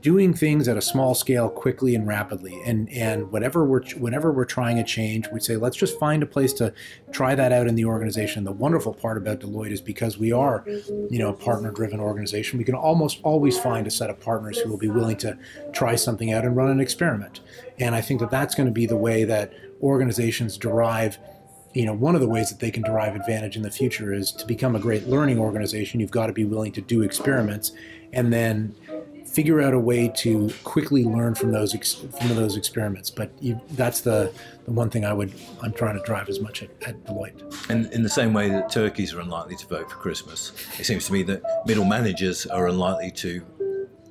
doing 0.00 0.34
things 0.34 0.68
at 0.68 0.76
a 0.76 0.82
small 0.82 1.14
scale 1.14 1.48
quickly 1.48 1.94
and 1.94 2.06
rapidly. 2.06 2.60
And 2.66 2.90
and 2.90 3.30
whatever 3.32 3.64
we're 3.64 3.82
whenever 3.96 4.30
we're 4.30 4.44
trying 4.44 4.78
a 4.78 4.84
change 4.84 5.28
we 5.32 5.40
say 5.40 5.56
let's 5.56 5.76
just 5.76 5.98
find 5.98 6.22
a 6.22 6.26
place 6.26 6.52
to 6.54 6.74
try 7.12 7.34
that 7.34 7.50
out 7.50 7.66
in 7.66 7.74
the 7.74 7.86
organization. 7.86 8.44
The 8.44 8.52
wonderful 8.52 8.92
part 8.92 9.16
about 9.16 9.40
deloitte 9.40 9.70
is 9.70 9.80
because 9.80 10.18
we 10.18 10.32
are 10.32 10.64
you 10.66 11.18
know 11.18 11.30
a 11.30 11.32
partner 11.32 11.70
driven 11.70 11.98
organization 11.98 12.58
we 12.58 12.64
can 12.64 12.74
almost 12.74 13.20
always 13.22 13.58
find 13.58 13.86
a 13.86 13.90
set 13.90 14.10
of 14.10 14.20
partners 14.20 14.58
who 14.58 14.68
will 14.68 14.76
be 14.76 14.88
willing 14.88 15.16
to 15.18 15.38
try 15.72 15.94
something 15.94 16.32
out 16.32 16.44
and 16.44 16.56
run 16.56 16.68
an 16.70 16.80
experiment. 16.80 17.40
And 17.78 17.94
i 17.94 18.02
think 18.02 18.20
that 18.20 18.30
that's 18.30 18.54
going 18.54 18.66
to 18.66 18.72
be 18.72 18.86
the 18.86 18.96
way 18.96 19.24
that 19.24 19.52
organizations 19.82 20.58
derive 20.58 21.18
you 21.72 21.86
know 21.86 21.94
one 21.94 22.14
of 22.14 22.20
the 22.20 22.28
ways 22.28 22.50
that 22.50 22.58
they 22.58 22.70
can 22.70 22.82
derive 22.82 23.14
advantage 23.14 23.56
in 23.56 23.62
the 23.62 23.70
future 23.70 24.12
is 24.12 24.32
to 24.32 24.46
become 24.46 24.74
a 24.74 24.78
great 24.78 25.06
learning 25.06 25.38
organization. 25.38 26.00
You've 26.00 26.10
got 26.10 26.26
to 26.26 26.32
be 26.32 26.44
willing 26.44 26.72
to 26.72 26.80
do 26.80 27.02
experiments 27.02 27.72
and 28.12 28.32
then 28.32 28.74
figure 29.30 29.60
out 29.60 29.74
a 29.74 29.78
way 29.78 30.08
to 30.08 30.50
quickly 30.64 31.04
learn 31.04 31.34
from 31.34 31.52
those 31.52 31.74
ex- 31.74 31.94
from 31.94 32.34
those 32.34 32.56
experiments. 32.56 33.10
But 33.10 33.30
you, 33.40 33.60
that's 33.70 34.00
the, 34.00 34.32
the 34.64 34.72
one 34.72 34.90
thing 34.90 35.04
I 35.04 35.12
would 35.12 35.32
I'm 35.62 35.72
trying 35.72 35.96
to 35.96 36.04
drive 36.04 36.28
as 36.28 36.40
much 36.40 36.62
at, 36.62 36.70
at 36.86 37.04
Deloitte. 37.04 37.70
And 37.70 37.86
in 37.92 38.02
the 38.02 38.08
same 38.08 38.32
way 38.32 38.48
that 38.48 38.70
turkeys 38.70 39.14
are 39.14 39.20
unlikely 39.20 39.56
to 39.56 39.66
vote 39.66 39.90
for 39.90 39.96
Christmas, 39.96 40.52
it 40.78 40.84
seems 40.84 41.06
to 41.06 41.12
me 41.12 41.22
that 41.24 41.42
middle 41.66 41.84
managers 41.84 42.46
are 42.46 42.68
unlikely 42.68 43.10
to. 43.12 43.46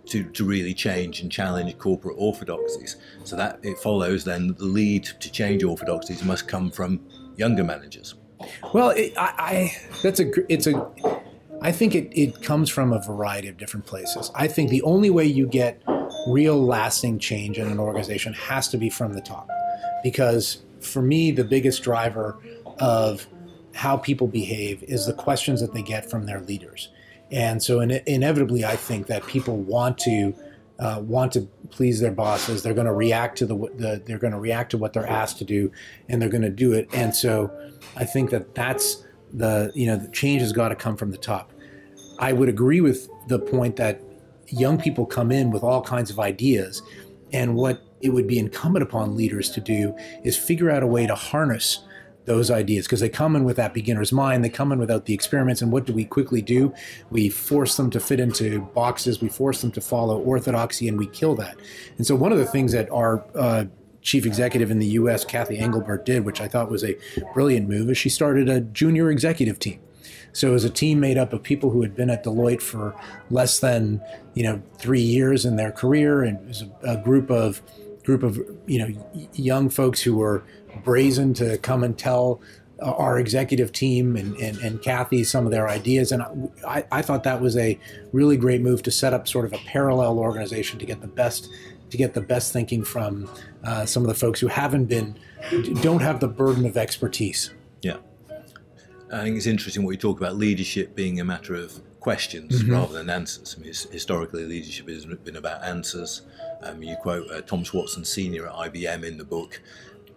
To, 0.05 0.23
to 0.23 0.43
really 0.43 0.73
change 0.73 1.21
and 1.21 1.31
challenge 1.31 1.77
corporate 1.77 2.15
orthodoxies. 2.17 2.95
So 3.25 3.35
that 3.35 3.59
it 3.61 3.77
follows 3.77 4.23
then 4.23 4.47
that 4.47 4.57
the 4.57 4.65
lead 4.65 5.03
to 5.03 5.31
change 5.31 5.63
orthodoxies 5.63 6.23
must 6.23 6.47
come 6.47 6.71
from 6.71 6.99
younger 7.35 7.63
managers. 7.63 8.15
Well, 8.73 8.89
it, 8.89 9.13
I, 9.17 9.33
I 9.37 9.77
that's 10.01 10.19
a 10.19 10.31
it's 10.51 10.65
a 10.65 10.73
I 11.61 11.71
think 11.71 11.93
it, 11.93 12.09
it 12.13 12.41
comes 12.41 12.69
from 12.69 12.93
a 12.93 13.01
variety 13.01 13.47
of 13.47 13.57
different 13.57 13.85
places. 13.85 14.31
I 14.35 14.47
think 14.47 14.69
the 14.69 14.81
only 14.83 15.09
way 15.09 15.25
you 15.25 15.45
get 15.45 15.81
real 16.27 16.63
lasting 16.63 17.19
change 17.19 17.57
in 17.57 17.67
an 17.67 17.79
organization 17.79 18.33
has 18.33 18.67
to 18.69 18.77
be 18.77 18.89
from 18.89 19.13
the 19.13 19.21
top. 19.21 19.49
Because 20.03 20.59
for 20.79 21.01
me, 21.01 21.31
the 21.31 21.43
biggest 21.43 21.83
driver 21.83 22.37
of 22.79 23.27
how 23.73 23.97
people 23.97 24.27
behave 24.27 24.83
is 24.83 25.05
the 25.05 25.13
questions 25.13 25.61
that 25.61 25.73
they 25.73 25.81
get 25.81 26.09
from 26.09 26.25
their 26.25 26.41
leaders. 26.41 26.89
And 27.31 27.61
so, 27.61 27.81
in, 27.81 27.91
inevitably, 28.05 28.65
I 28.65 28.75
think 28.75 29.07
that 29.07 29.25
people 29.27 29.57
want 29.57 29.97
to 29.99 30.33
uh, 30.79 31.01
want 31.03 31.33
to 31.33 31.41
please 31.69 31.99
their 31.99 32.11
bosses. 32.11 32.63
They're 32.63 32.73
going 32.73 32.87
to 32.87 32.93
react 32.93 33.37
to 33.39 33.45
the, 33.45 33.55
the 33.55 34.01
they're 34.05 34.17
going 34.17 34.33
to 34.33 34.39
react 34.39 34.71
to 34.71 34.77
what 34.77 34.93
they're 34.93 35.07
asked 35.07 35.37
to 35.39 35.45
do, 35.45 35.71
and 36.07 36.21
they're 36.21 36.29
going 36.29 36.41
to 36.41 36.49
do 36.49 36.73
it. 36.73 36.89
And 36.93 37.13
so, 37.13 37.51
I 37.95 38.05
think 38.05 38.31
that 38.31 38.55
that's 38.55 39.03
the 39.33 39.71
you 39.75 39.85
know 39.87 39.97
the 39.97 40.07
change 40.09 40.41
has 40.41 40.51
got 40.51 40.69
to 40.69 40.75
come 40.75 40.95
from 40.95 41.11
the 41.11 41.17
top. 41.17 41.51
I 42.19 42.33
would 42.33 42.49
agree 42.49 42.81
with 42.81 43.09
the 43.27 43.39
point 43.39 43.75
that 43.77 44.01
young 44.47 44.79
people 44.79 45.05
come 45.05 45.31
in 45.31 45.51
with 45.51 45.63
all 45.63 45.81
kinds 45.81 46.09
of 46.09 46.19
ideas, 46.19 46.81
and 47.31 47.55
what 47.55 47.81
it 48.01 48.09
would 48.09 48.27
be 48.27 48.39
incumbent 48.39 48.83
upon 48.83 49.15
leaders 49.15 49.49
to 49.51 49.61
do 49.61 49.95
is 50.23 50.37
figure 50.37 50.69
out 50.69 50.83
a 50.83 50.87
way 50.87 51.05
to 51.05 51.15
harness 51.15 51.83
those 52.25 52.51
ideas 52.51 52.85
because 52.85 52.99
they 52.99 53.09
come 53.09 53.35
in 53.35 53.43
with 53.43 53.55
that 53.55 53.73
beginner's 53.73 54.11
mind 54.11 54.43
they 54.43 54.49
come 54.49 54.71
in 54.71 54.77
without 54.77 55.05
the 55.05 55.13
experiments 55.15 55.63
and 55.63 55.71
what 55.71 55.85
do 55.85 55.93
we 55.93 56.05
quickly 56.05 56.43
do 56.43 56.71
we 57.09 57.27
force 57.27 57.75
them 57.75 57.89
to 57.89 57.99
fit 57.99 58.19
into 58.19 58.61
boxes 58.75 59.19
we 59.19 59.27
force 59.27 59.61
them 59.61 59.71
to 59.71 59.81
follow 59.81 60.19
orthodoxy 60.19 60.87
and 60.87 60.97
we 60.97 61.07
kill 61.07 61.33
that 61.33 61.57
and 61.97 62.05
so 62.05 62.15
one 62.15 62.31
of 62.31 62.37
the 62.37 62.45
things 62.45 62.71
that 62.71 62.87
our 62.91 63.25
uh, 63.33 63.65
chief 64.01 64.25
executive 64.25 64.71
in 64.71 64.79
the 64.79 64.87
us 64.87 65.25
Cathy 65.25 65.57
Engelbert 65.57 66.05
did 66.05 66.25
which 66.25 66.41
i 66.41 66.47
thought 66.47 66.71
was 66.71 66.83
a 66.83 66.97
brilliant 67.33 67.67
move 67.67 67.89
is 67.89 67.97
she 67.97 68.09
started 68.09 68.49
a 68.49 68.61
junior 68.61 69.09
executive 69.11 69.59
team 69.59 69.79
so 70.33 70.49
it 70.49 70.51
was 70.51 70.63
a 70.63 70.69
team 70.69 70.99
made 70.99 71.17
up 71.17 71.33
of 71.33 71.43
people 71.43 71.69
who 71.69 71.81
had 71.81 71.95
been 71.95 72.09
at 72.09 72.23
Deloitte 72.23 72.61
for 72.61 72.95
less 73.29 73.59
than 73.59 74.01
you 74.33 74.43
know 74.43 74.61
three 74.77 75.01
years 75.01 75.45
in 75.45 75.55
their 75.55 75.71
career, 75.71 76.23
and 76.23 76.37
it 76.37 76.47
was 76.47 76.63
a, 76.83 76.97
group 76.97 77.29
of 77.29 77.61
group 78.03 78.23
of 78.23 78.39
you 78.67 78.79
know 78.79 79.29
young 79.33 79.69
folks 79.69 80.01
who 80.01 80.17
were 80.17 80.43
brazen 80.83 81.33
to 81.33 81.57
come 81.59 81.83
and 81.83 81.97
tell 81.97 82.41
uh, 82.81 82.91
our 82.91 83.19
executive 83.19 83.71
team 83.71 84.15
and, 84.15 84.35
and, 84.37 84.57
and 84.59 84.81
Cathy 84.81 85.23
some 85.23 85.45
of 85.45 85.51
their 85.51 85.67
ideas. 85.67 86.11
And 86.11 86.49
I, 86.65 86.85
I 86.91 87.01
thought 87.01 87.23
that 87.23 87.41
was 87.41 87.57
a 87.57 87.77
really 88.13 88.37
great 88.37 88.61
move 88.61 88.83
to 88.83 88.91
set 88.91 89.13
up 89.13 89.27
sort 89.27 89.45
of 89.45 89.53
a 89.53 89.57
parallel 89.57 90.19
organization 90.19 90.79
to 90.79 90.85
get 90.85 91.01
the 91.01 91.07
best 91.07 91.49
to 91.89 91.97
get 91.97 92.13
the 92.13 92.21
best 92.21 92.53
thinking 92.53 92.83
from 92.83 93.29
uh, 93.63 93.85
some 93.85 94.03
of 94.03 94.07
the 94.07 94.15
folks 94.15 94.39
who 94.39 94.47
haven't 94.47 94.85
been 94.85 95.17
don't 95.81 96.01
have 96.01 96.19
the 96.19 96.27
burden 96.27 96.65
of 96.65 96.77
expertise. 96.77 97.51
Yeah. 97.81 97.97
I 99.11 99.23
think 99.23 99.37
it's 99.37 99.47
interesting 99.47 99.83
what 99.83 99.91
you 99.91 99.97
talk 99.97 100.19
about 100.19 100.35
leadership 100.35 100.95
being 100.95 101.19
a 101.19 101.25
matter 101.25 101.55
of 101.55 101.81
questions 101.99 102.61
mm-hmm. 102.61 102.73
rather 102.73 102.93
than 102.93 103.09
answers. 103.09 103.55
I 103.57 103.61
mean, 103.61 103.73
historically, 103.91 104.45
leadership 104.45 104.87
has 104.87 105.05
been 105.05 105.35
about 105.35 105.63
answers. 105.63 106.23
Um, 106.61 106.83
you 106.83 106.95
quote 107.01 107.29
uh, 107.31 107.41
Tom 107.41 107.63
Watson 107.73 108.05
Sr. 108.05 108.47
at 108.47 108.53
IBM 108.53 109.03
in 109.03 109.17
the 109.17 109.23
book 109.23 109.61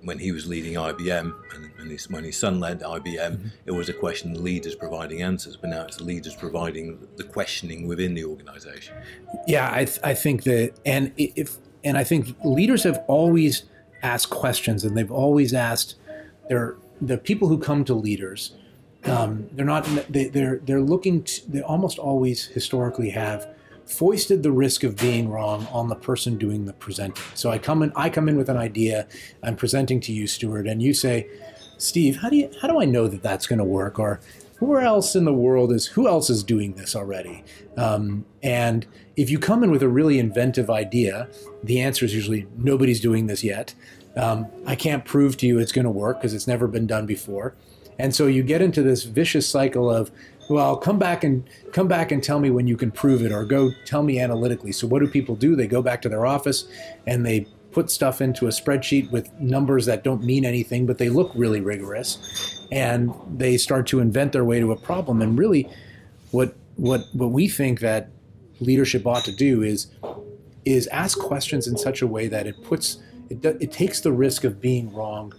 when 0.02 0.18
he 0.18 0.32
was 0.32 0.46
leading 0.46 0.74
IBM 0.74 1.34
and, 1.54 1.70
and 1.78 1.90
his, 1.90 2.10
when 2.10 2.24
his 2.24 2.36
son 2.36 2.60
led 2.60 2.80
IBM, 2.80 3.04
mm-hmm. 3.04 3.48
it 3.66 3.70
was 3.70 3.88
a 3.88 3.92
question 3.92 4.30
of 4.30 4.38
the 4.38 4.42
leaders 4.42 4.74
providing 4.74 5.22
answers, 5.22 5.56
but 5.56 5.70
now 5.70 5.82
it's 5.82 5.96
the 5.96 6.04
leaders 6.04 6.34
providing 6.34 6.98
the 7.16 7.24
questioning 7.24 7.86
within 7.86 8.14
the 8.14 8.24
organization. 8.24 8.96
Yeah, 9.46 9.70
I, 9.72 9.84
th- 9.84 10.00
I 10.02 10.14
think 10.14 10.44
that, 10.44 10.74
and 10.84 11.12
if, 11.16 11.56
and 11.84 11.96
I 11.96 12.04
think 12.04 12.36
leaders 12.44 12.82
have 12.84 13.02
always 13.06 13.64
asked 14.02 14.30
questions 14.30 14.84
and 14.84 14.96
they've 14.96 15.12
always 15.12 15.54
asked 15.54 15.96
their, 16.48 16.76
the 17.00 17.18
people 17.18 17.48
who 17.48 17.58
come 17.58 17.84
to 17.84 17.94
leaders 17.94 18.52
um, 19.04 19.48
they're 19.52 19.66
not. 19.66 19.84
They, 20.08 20.28
they're 20.28 20.60
they're 20.62 20.80
looking. 20.80 21.24
To, 21.24 21.50
they 21.50 21.60
almost 21.60 21.98
always 21.98 22.46
historically 22.46 23.10
have 23.10 23.48
foisted 23.86 24.42
the 24.42 24.52
risk 24.52 24.84
of 24.84 24.96
being 24.96 25.28
wrong 25.28 25.66
on 25.72 25.88
the 25.88 25.94
person 25.94 26.38
doing 26.38 26.66
the 26.66 26.72
presenting. 26.72 27.22
So 27.34 27.50
I 27.50 27.58
come 27.58 27.82
in. 27.82 27.92
I 27.96 28.10
come 28.10 28.28
in 28.28 28.36
with 28.36 28.48
an 28.48 28.56
idea. 28.56 29.06
I'm 29.42 29.56
presenting 29.56 30.00
to 30.00 30.12
you, 30.12 30.26
Stuart, 30.26 30.66
and 30.66 30.82
you 30.82 30.94
say, 30.94 31.28
Steve, 31.78 32.16
how 32.16 32.30
do 32.30 32.36
you 32.36 32.50
how 32.60 32.68
do 32.68 32.80
I 32.80 32.84
know 32.84 33.08
that 33.08 33.22
that's 33.22 33.46
going 33.46 33.58
to 33.58 33.64
work? 33.64 33.98
Or 33.98 34.20
who 34.56 34.78
else 34.78 35.16
in 35.16 35.24
the 35.24 35.32
world 35.32 35.72
is 35.72 35.86
who 35.86 36.06
else 36.06 36.30
is 36.30 36.44
doing 36.44 36.74
this 36.74 36.94
already? 36.94 37.42
Um, 37.76 38.24
and 38.42 38.86
if 39.16 39.28
you 39.28 39.38
come 39.38 39.64
in 39.64 39.70
with 39.70 39.82
a 39.82 39.88
really 39.88 40.18
inventive 40.18 40.70
idea, 40.70 41.28
the 41.64 41.80
answer 41.80 42.04
is 42.04 42.14
usually 42.14 42.46
nobody's 42.56 43.00
doing 43.00 43.26
this 43.26 43.42
yet. 43.42 43.74
Um, 44.16 44.46
I 44.66 44.76
can't 44.76 45.04
prove 45.04 45.36
to 45.38 45.46
you 45.46 45.58
it's 45.58 45.72
going 45.72 45.84
to 45.84 45.90
work 45.90 46.18
because 46.18 46.34
it's 46.34 46.46
never 46.46 46.68
been 46.68 46.86
done 46.86 47.06
before. 47.06 47.54
And 47.98 48.14
so 48.14 48.26
you 48.26 48.42
get 48.42 48.62
into 48.62 48.82
this 48.82 49.04
vicious 49.04 49.48
cycle 49.48 49.90
of, 49.90 50.10
well, 50.52 50.76
come 50.76 50.98
back 50.98 51.24
and 51.24 51.48
come 51.72 51.88
back 51.88 52.12
and 52.12 52.22
tell 52.22 52.38
me 52.38 52.50
when 52.50 52.66
you 52.66 52.76
can 52.76 52.90
prove 52.90 53.22
it, 53.22 53.32
or 53.32 53.44
go 53.44 53.70
tell 53.84 54.02
me 54.02 54.20
analytically. 54.20 54.72
So 54.72 54.86
what 54.86 55.00
do 55.00 55.08
people 55.08 55.34
do? 55.34 55.56
They 55.56 55.66
go 55.66 55.82
back 55.82 56.02
to 56.02 56.08
their 56.08 56.26
office 56.26 56.66
and 57.06 57.24
they 57.24 57.46
put 57.72 57.90
stuff 57.90 58.20
into 58.20 58.46
a 58.46 58.50
spreadsheet 58.50 59.10
with 59.10 59.32
numbers 59.40 59.86
that 59.86 60.04
don't 60.04 60.22
mean 60.22 60.44
anything, 60.44 60.84
but 60.84 60.98
they 60.98 61.08
look 61.08 61.32
really 61.34 61.60
rigorous, 61.60 62.66
and 62.70 63.14
they 63.34 63.56
start 63.56 63.86
to 63.86 64.00
invent 64.00 64.32
their 64.32 64.44
way 64.44 64.60
to 64.60 64.70
a 64.72 64.76
problem. 64.76 65.22
And 65.22 65.38
really, 65.38 65.68
what 66.30 66.54
what 66.76 67.06
what 67.12 67.30
we 67.30 67.48
think 67.48 67.80
that 67.80 68.10
leadership 68.60 69.06
ought 69.06 69.24
to 69.24 69.34
do 69.34 69.62
is 69.62 69.88
is 70.64 70.86
ask 70.88 71.18
questions 71.18 71.66
in 71.66 71.76
such 71.76 72.02
a 72.02 72.06
way 72.06 72.28
that 72.28 72.46
it 72.46 72.62
puts 72.62 72.98
it, 73.30 73.44
it 73.44 73.72
takes 73.72 74.00
the 74.00 74.12
risk 74.12 74.44
of 74.44 74.60
being 74.60 74.92
wrong 74.92 75.32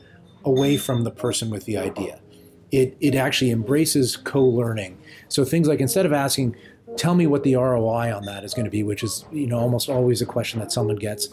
away 0.44 0.76
from 0.76 1.04
the 1.04 1.12
person 1.12 1.50
with 1.50 1.66
the 1.66 1.78
idea 1.78 2.20
it, 2.74 2.98
it 3.00 3.14
actually 3.14 3.52
embraces 3.52 4.18
co-learning. 4.18 4.98
So 5.30 5.46
things 5.46 5.68
like 5.68 5.80
instead 5.80 6.08
of 6.08 6.12
asking, 6.12 6.56
tell 6.98 7.14
me 7.14 7.28
what 7.28 7.44
the 7.44 7.56
ROI 7.56 8.12
on 8.14 8.26
that 8.26 8.44
is 8.44 8.56
going 8.56 8.66
to 8.66 8.72
be, 8.72 8.82
which 8.82 9.04
is 9.04 9.26
you 9.32 9.46
know 9.46 9.60
almost 9.60 9.90
always 9.90 10.22
a 10.22 10.26
question 10.26 10.60
that 10.60 10.72
someone 10.72 10.96
gets, 10.96 11.30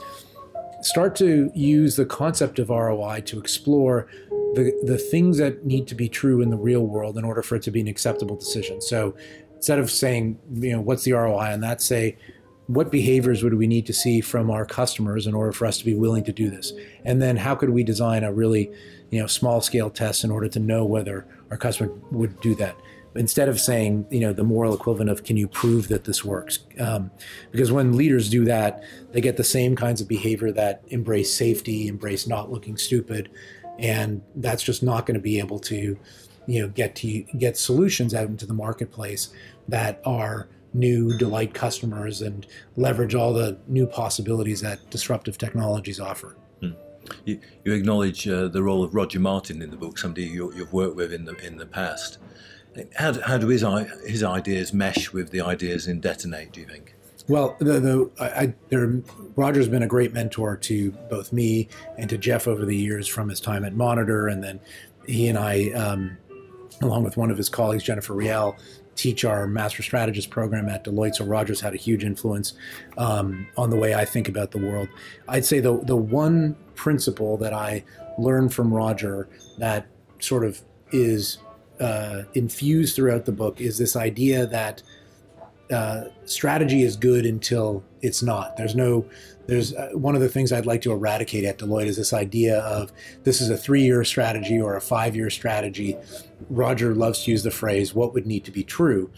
start 0.82 1.16
to 1.16 1.50
use 1.54 1.97
the 1.97 2.04
concept 2.04 2.59
of 2.59 2.68
ROI 2.68 3.23
to 3.23 3.38
explore 3.38 4.06
the, 4.54 4.78
the 4.85 4.99
things 4.99 5.38
that 5.38 5.64
need 5.64 5.87
to 5.87 5.94
be 5.94 6.11
true 6.11 6.42
in 6.42 6.50
the 6.50 6.59
real 6.59 6.87
world 6.87 7.16
in 7.16 7.25
order 7.25 7.42
for 7.42 7.56
it 7.56 7.62
to 7.62 7.70
be 7.70 7.80
an 7.80 7.88
acceptable 7.88 8.37
decision. 8.37 8.82
So 8.82 9.14
instead 9.56 9.78
of 9.78 9.90
saying, 9.90 10.38
you 10.52 10.73
know, 10.73 10.80
what's 10.82 11.04
the 11.04 11.12
ROI 11.12 11.52
on 11.54 11.61
that, 11.61 11.80
say, 11.80 12.18
what 12.71 12.93
behaviors 12.93 13.43
would 13.43 13.55
we 13.55 13.67
need 13.67 13.85
to 13.85 13.93
see 13.93 14.21
from 14.21 14.49
our 14.49 14.65
customers 14.65 15.27
in 15.27 15.35
order 15.35 15.50
for 15.50 15.67
us 15.67 15.79
to 15.79 15.85
be 15.85 15.95
willing 15.95 16.23
to 16.23 16.33
do 16.33 16.49
this? 16.49 16.73
And 17.05 17.21
then 17.21 17.37
how 17.37 17.57
could 17.57 17.71
we 17.71 17.83
design 17.83 18.23
a 18.23 18.33
really 18.33 18.71
you 19.11 19.21
know 19.21 19.27
small 19.27 19.61
scale 19.61 19.91
test 19.91 20.23
in 20.23 20.31
order 20.31 20.49
to 20.49 20.61
know 20.61 20.85
whether 20.85 21.27
our 21.50 21.57
customer 21.57 21.93
would 22.12 22.41
do 22.41 22.55
that 22.55 22.77
instead 23.17 23.49
of 23.49 23.59
saying 23.59 24.07
you 24.09 24.21
know 24.21 24.33
the 24.33 24.45
moral 24.45 24.73
equivalent 24.73 25.11
of 25.11 25.25
can 25.25 25.37
you 25.37 25.49
prove 25.49 25.89
that 25.89 26.05
this 26.05 26.25
works 26.25 26.61
um, 26.79 27.11
because 27.50 27.73
when 27.73 27.97
leaders 27.97 28.31
do 28.31 28.45
that 28.45 28.85
they 29.11 29.21
get 29.21 29.37
the 29.37 29.43
same 29.43 29.75
kinds 29.75 30.00
of 30.00 30.07
behavior 30.07 30.53
that 30.53 30.85
embrace 30.89 31.35
safety 31.35 31.89
embrace 31.89 32.29
not 32.29 32.53
looking 32.53 32.77
stupid 32.77 33.29
and 33.81 34.23
that's 34.37 34.62
just 34.62 34.81
not 34.81 35.07
going 35.07 35.15
to 35.15 35.21
be 35.21 35.41
able 35.41 35.59
to 35.59 35.99
you 36.47 36.62
know 36.62 36.69
get 36.69 36.95
to 36.95 37.23
get 37.37 37.57
solutions 37.57 38.15
out 38.15 38.29
into 38.29 38.47
the 38.47 38.55
marketplace 38.55 39.31
that 39.67 40.00
are 40.05 40.49
new 40.73 41.17
delight 41.19 41.53
customers 41.53 42.23
and 42.23 42.47
leverage 42.77 43.15
all 43.15 43.33
the 43.33 43.59
new 43.67 43.87
possibilities 43.87 44.61
that 44.61 44.91
disruptive 44.91 45.37
technologies 45.37 45.99
offer 45.99 46.37
you, 47.25 47.41
you 47.65 47.73
acknowledge 47.73 48.29
uh, 48.29 48.49
the 48.49 48.62
role 48.62 48.83
of 48.83 48.95
Roger 48.95 49.21
Martin 49.21 49.62
in 49.62 49.71
the 49.71 49.77
book, 49.77 49.99
somebody 49.99 50.25
you, 50.25 50.50
have 50.50 50.73
worked 50.73 50.97
with 50.97 51.12
in 51.12 51.25
the 51.25 51.35
in 51.45 51.57
the 51.57 51.67
past. 51.67 52.19
How, 52.97 53.21
how 53.21 53.39
do 53.39 53.49
his 53.49 53.65
his 54.07 54.23
ideas 54.23 54.73
mesh 54.73 55.12
with 55.12 55.31
the 55.31 55.41
ideas 55.41 55.89
in 55.89 56.00
Detonate? 56.00 56.53
Do 56.53 56.61
you 56.61 56.67
think? 56.67 56.95
Well, 57.29 57.57
the, 57.59 57.81
the 57.81 58.11
I, 58.21 58.55
there, 58.71 59.00
Roger's 59.37 59.69
been 59.69 59.83
a 59.83 59.89
great 59.89 60.12
mentor 60.12 60.57
to 60.57 60.91
both 61.11 61.33
me 61.33 61.69
and 61.99 62.09
to 62.11 62.19
Jeff 62.19 62.49
over 62.49 62.65
the 62.65 62.77
years 62.77 63.07
from 63.07 63.29
his 63.29 63.41
time 63.41 63.65
at 63.65 63.75
Monitor, 63.75 64.29
and 64.29 64.43
then 64.43 64.61
he 65.07 65.29
and 65.29 65.39
I, 65.39 65.71
um, 65.71 66.17
along 66.81 67.05
with 67.05 67.17
one 67.17 67.31
of 67.31 67.37
his 67.37 67.49
colleagues, 67.49 67.83
Jennifer 67.83 68.15
Riel, 68.15 68.57
teach 69.00 69.25
our 69.25 69.47
Master 69.47 69.83
Strategist 69.83 70.30
program 70.30 70.69
at 70.69 70.85
Deloitte. 70.85 71.16
So 71.16 71.25
Roger's 71.25 71.61
had 71.61 71.73
a 71.73 71.78
huge 71.78 72.04
influence 72.04 72.52
um, 72.99 73.47
on 73.57 73.71
the 73.71 73.76
way 73.76 73.95
I 73.95 74.04
think 74.04 74.28
about 74.28 74.50
the 74.50 74.59
world. 74.59 74.88
I'd 75.28 75.45
say 75.45 75.61
the 75.61 75.78
the 75.78 75.97
one 75.97 76.57
principle 76.75 77.37
that 77.38 77.52
I 77.52 77.85
learned 78.19 78.52
from 78.52 78.73
Roger 78.73 79.28
that 79.59 79.87
sort 80.19 80.45
of 80.45 80.61
is 80.92 81.38
uh, 81.80 82.25
infused 82.35 82.95
throughout 82.95 83.25
the 83.25 83.33
book 83.33 83.61
is 83.61 83.78
this 83.78 83.97
idea 83.97 84.47
that 84.47 84.83
uh, 85.71 86.05
strategy 86.25 86.83
is 86.83 86.97
good 86.97 87.27
until 87.27 87.85
it's 88.03 88.23
not. 88.23 88.57
There's 88.57 88.75
no, 88.75 89.05
there's 89.47 89.75
uh, 89.75 89.91
one 89.93 90.15
of 90.15 90.21
the 90.21 90.29
things 90.29 90.53
I'd 90.53 90.67
like 90.67 90.83
to 90.83 90.93
eradicate 90.93 91.45
at 91.45 91.59
Deloitte 91.59 91.87
is 91.87 91.97
this 91.97 92.12
idea 92.12 92.59
of 92.61 92.93
this 93.25 93.41
is 93.41 93.50
a 93.50 93.57
three 93.57 93.83
year 93.83 94.05
strategy 94.05 94.61
or 94.61 94.77
a 94.77 94.81
five 94.81 95.15
year 95.15 95.31
strategy. 95.31 95.97
Roger 96.49 96.95
loves 96.95 97.25
to 97.25 97.31
use 97.31 97.43
the 97.43 97.50
phrase, 97.50 97.95
what 97.95 98.15
would 98.15 98.27
need 98.27 98.45
to 98.45 98.50
be 98.50 98.65
true? 98.65 99.11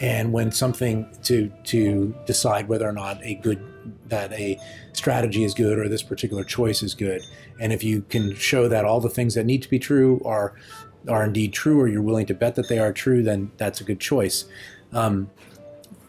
And 0.00 0.32
when 0.32 0.52
something 0.52 1.08
to 1.24 1.50
to 1.64 2.14
decide 2.24 2.68
whether 2.68 2.88
or 2.88 2.92
not 2.92 3.20
a 3.24 3.34
good 3.34 3.60
that 4.06 4.32
a 4.32 4.58
strategy 4.92 5.42
is 5.42 5.54
good 5.54 5.78
or 5.78 5.88
this 5.88 6.04
particular 6.04 6.44
choice 6.44 6.84
is 6.84 6.94
good, 6.94 7.20
and 7.60 7.72
if 7.72 7.82
you 7.82 8.02
can 8.02 8.36
show 8.36 8.68
that 8.68 8.84
all 8.84 9.00
the 9.00 9.08
things 9.08 9.34
that 9.34 9.44
need 9.44 9.62
to 9.62 9.68
be 9.68 9.80
true 9.80 10.22
are 10.24 10.54
are 11.08 11.24
indeed 11.24 11.52
true, 11.52 11.80
or 11.80 11.88
you're 11.88 12.02
willing 12.02 12.26
to 12.26 12.34
bet 12.34 12.54
that 12.54 12.68
they 12.68 12.78
are 12.78 12.92
true, 12.92 13.24
then 13.24 13.50
that's 13.56 13.80
a 13.80 13.84
good 13.84 13.98
choice. 13.98 14.44
Um, 14.92 15.30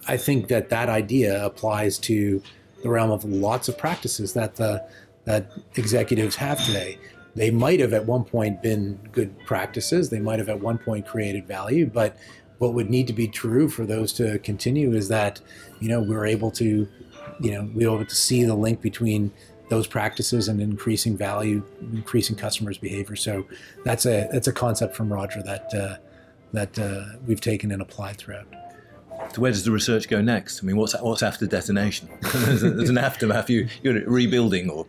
I 0.09 0.17
think 0.17 0.47
that 0.47 0.69
that 0.69 0.89
idea 0.89 1.45
applies 1.45 1.99
to 1.99 2.41
the 2.81 2.89
realm 2.89 3.11
of 3.11 3.23
lots 3.23 3.69
of 3.69 3.77
practices 3.77 4.33
that 4.33 4.55
the 4.55 4.83
that 5.25 5.51
executives 5.75 6.35
have 6.37 6.65
today. 6.65 6.97
They 7.35 7.51
might 7.51 7.79
have 7.79 7.93
at 7.93 8.05
one 8.05 8.23
point 8.23 8.63
been 8.63 8.99
good 9.11 9.37
practices. 9.45 10.09
They 10.09 10.19
might 10.19 10.39
have 10.39 10.49
at 10.49 10.59
one 10.59 10.79
point 10.79 11.05
created 11.05 11.47
value, 11.47 11.85
but 11.85 12.17
what 12.57 12.73
would 12.73 12.89
need 12.89 13.05
to 13.07 13.13
be 13.13 13.27
true 13.27 13.69
for 13.69 13.85
those 13.85 14.11
to 14.13 14.39
continue 14.39 14.93
is 14.93 15.09
that 15.09 15.41
you 15.79 15.87
know 15.87 16.01
we're 16.01 16.25
able 16.25 16.49
to 16.51 16.87
you 17.39 17.51
know 17.51 17.69
we're 17.75 17.93
able 17.93 18.05
to 18.05 18.15
see 18.15 18.43
the 18.43 18.55
link 18.55 18.81
between 18.81 19.31
those 19.69 19.85
practices 19.85 20.47
and 20.47 20.59
increasing 20.59 21.15
value, 21.15 21.63
increasing 21.93 22.35
customers' 22.35 22.79
behavior. 22.79 23.15
So 23.15 23.45
that's 23.85 24.07
a 24.07 24.27
that's 24.31 24.47
a 24.47 24.53
concept 24.53 24.95
from 24.95 25.13
Roger 25.13 25.43
that 25.43 25.71
uh, 25.71 25.97
that 26.53 26.79
uh, 26.79 27.17
we've 27.27 27.41
taken 27.41 27.71
and 27.71 27.79
applied 27.79 28.17
throughout. 28.17 28.47
So 29.33 29.41
where 29.41 29.51
does 29.51 29.63
the 29.63 29.71
research 29.71 30.09
go 30.09 30.21
next? 30.21 30.63
I 30.63 30.65
mean, 30.65 30.77
what's 30.77 30.99
what's 30.99 31.23
after 31.23 31.45
detonation? 31.45 32.09
there's, 32.33 32.63
an 32.63 32.97
aftermath. 32.97 33.49
You 33.49 33.67
you're 33.83 34.01
rebuilding 34.05 34.69
or. 34.69 34.85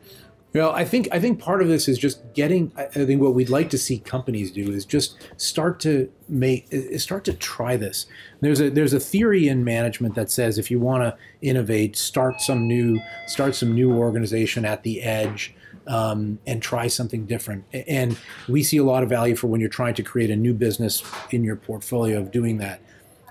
Well, 0.53 0.73
I 0.73 0.85
think 0.85 1.09
I 1.13 1.21
think 1.21 1.39
part 1.39 1.63
of 1.63 1.69
this 1.69 1.87
is 1.87 1.97
just 1.97 2.35
getting. 2.35 2.73
I 2.77 2.85
think 2.87 3.21
what 3.21 3.35
we'd 3.35 3.51
like 3.51 3.71
to 3.71 3.79
see 3.79 3.99
companies 3.99 4.51
do 4.51 4.73
is 4.73 4.85
just 4.85 5.17
start 5.37 5.79
to 5.81 6.11
make 6.29 6.67
start 6.97 7.25
to 7.27 7.35
try 7.35 7.77
this. 7.77 8.07
There's 8.41 8.61
a 8.61 8.69
there's 8.71 8.93
a 8.93 8.99
theory 8.99 9.47
in 9.47 9.63
management 9.63 10.17
that 10.17 10.31
says 10.31 10.59
if 10.59 10.71
you 10.71 10.81
want 10.81 11.05
to 11.05 11.17
innovate, 11.41 11.97
start 11.97 12.41
some 12.41 12.67
new 12.67 13.01
start 13.27 13.55
some 13.55 13.75
new 13.75 13.93
organization 13.93 14.65
at 14.65 14.83
the 14.83 15.03
edge. 15.03 15.55
Um, 15.87 16.39
and 16.47 16.63
try 16.63 16.87
something 16.87 17.27
different. 17.27 17.65
And 17.73 18.17
we 18.49 18.63
see 18.63 18.77
a 18.77 18.85
lot 18.85 19.03
of 19.03 19.09
value 19.09 19.35
for 19.35 19.49
when 19.49 19.61
you're 19.61 19.71
trying 19.71 19.95
to 19.95 20.05
create 20.05 20.31
a 20.31 20.37
new 20.37 20.55
business 20.55 21.03
in 21.33 21.43
your 21.43 21.57
portfolio 21.57 22.19
of 22.19 22.31
doing 22.31 22.59
that. 22.59 22.81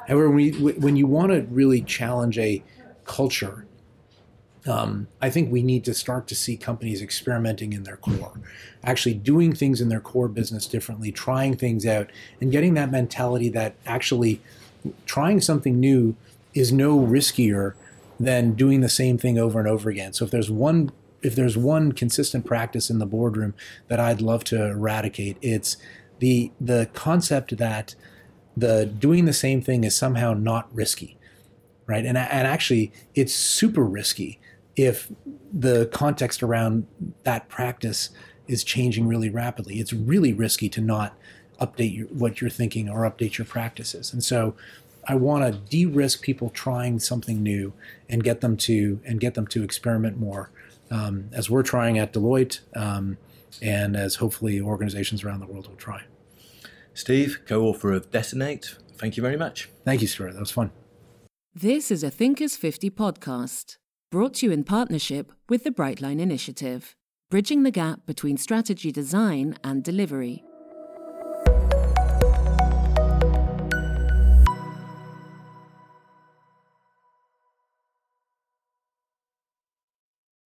However, 0.09 0.29
when, 0.29 0.35
we, 0.35 0.73
when 0.73 0.95
you 0.95 1.05
want 1.05 1.31
to 1.31 1.41
really 1.43 1.81
challenge 1.81 2.37
a 2.39 2.63
culture, 3.05 3.65
um, 4.67 5.07
I 5.21 5.29
think 5.29 5.51
we 5.51 5.61
need 5.61 5.85
to 5.85 5.93
start 5.93 6.27
to 6.27 6.35
see 6.35 6.57
companies 6.57 7.01
experimenting 7.01 7.73
in 7.73 7.83
their 7.83 7.95
core, 7.97 8.39
actually 8.83 9.13
doing 9.13 9.53
things 9.53 9.79
in 9.79 9.89
their 9.89 10.01
core 10.01 10.27
business 10.27 10.65
differently, 10.65 11.11
trying 11.11 11.55
things 11.55 11.85
out, 11.85 12.09
and 12.41 12.51
getting 12.51 12.73
that 12.73 12.91
mentality 12.91 13.49
that 13.49 13.75
actually 13.85 14.41
trying 15.05 15.41
something 15.41 15.79
new 15.79 16.15
is 16.53 16.73
no 16.73 16.99
riskier 16.99 17.73
than 18.19 18.53
doing 18.53 18.81
the 18.81 18.89
same 18.89 19.17
thing 19.17 19.37
over 19.37 19.59
and 19.59 19.67
over 19.67 19.89
again. 19.89 20.13
So 20.13 20.25
if 20.25 20.31
there's 20.31 20.51
one 20.51 20.91
if 21.21 21.35
there's 21.35 21.57
one 21.57 21.91
consistent 21.91 22.45
practice 22.45 22.89
in 22.89 22.99
the 22.99 23.05
boardroom 23.05 23.53
that 23.89 23.99
I'd 23.99 24.21
love 24.21 24.43
to 24.45 24.69
eradicate, 24.71 25.37
it's 25.41 25.77
the 26.19 26.51
the 26.59 26.89
concept 26.93 27.57
that 27.57 27.95
the 28.59 28.85
doing 28.85 29.25
the 29.25 29.33
same 29.33 29.61
thing 29.61 29.83
is 29.83 29.95
somehow 29.95 30.33
not 30.33 30.73
risky, 30.73 31.17
right? 31.85 32.05
And 32.05 32.17
and 32.17 32.47
actually, 32.47 32.91
it's 33.15 33.33
super 33.33 33.83
risky 33.83 34.39
if 34.75 35.11
the 35.51 35.87
context 35.87 36.43
around 36.43 36.87
that 37.23 37.49
practice 37.49 38.09
is 38.47 38.63
changing 38.63 39.07
really 39.07 39.29
rapidly. 39.29 39.79
It's 39.79 39.93
really 39.93 40.33
risky 40.33 40.69
to 40.69 40.81
not 40.81 41.17
update 41.59 41.95
your, 41.95 42.07
what 42.07 42.41
you're 42.41 42.49
thinking 42.49 42.89
or 42.89 43.01
update 43.01 43.37
your 43.37 43.45
practices. 43.45 44.13
And 44.13 44.23
so, 44.23 44.55
I 45.07 45.15
want 45.15 45.43
to 45.45 45.59
de-risk 45.59 46.21
people 46.21 46.49
trying 46.49 46.99
something 46.99 47.41
new 47.41 47.73
and 48.07 48.23
get 48.23 48.41
them 48.41 48.57
to 48.57 48.99
and 49.05 49.19
get 49.19 49.33
them 49.33 49.47
to 49.47 49.63
experiment 49.63 50.17
more, 50.17 50.51
um, 50.91 51.29
as 51.31 51.49
we're 51.49 51.63
trying 51.63 51.97
at 51.97 52.13
Deloitte, 52.13 52.59
um, 52.75 53.17
and 53.61 53.95
as 53.95 54.15
hopefully 54.15 54.61
organizations 54.61 55.23
around 55.23 55.39
the 55.39 55.47
world 55.47 55.67
will 55.67 55.75
try. 55.75 56.03
Steve, 56.99 57.39
co 57.47 57.63
author 57.63 57.93
of 57.93 58.11
Detonate, 58.11 58.75
thank 58.97 59.15
you 59.15 59.23
very 59.23 59.37
much. 59.37 59.69
Thank 59.85 60.01
you, 60.01 60.07
Stuart. 60.07 60.33
That 60.33 60.41
was 60.41 60.51
fun. 60.51 60.71
This 61.55 61.91
is 61.91 62.03
a 62.03 62.11
Thinkers 62.11 62.57
50 62.57 62.89
podcast, 62.89 63.77
brought 64.11 64.33
to 64.35 64.47
you 64.47 64.51
in 64.51 64.65
partnership 64.65 65.31
with 65.47 65.63
the 65.63 65.71
Brightline 65.71 66.19
Initiative, 66.19 66.97
bridging 67.29 67.63
the 67.63 67.71
gap 67.71 68.05
between 68.05 68.35
strategy 68.35 68.91
design 68.91 69.57
and 69.63 69.81
delivery. 69.81 70.43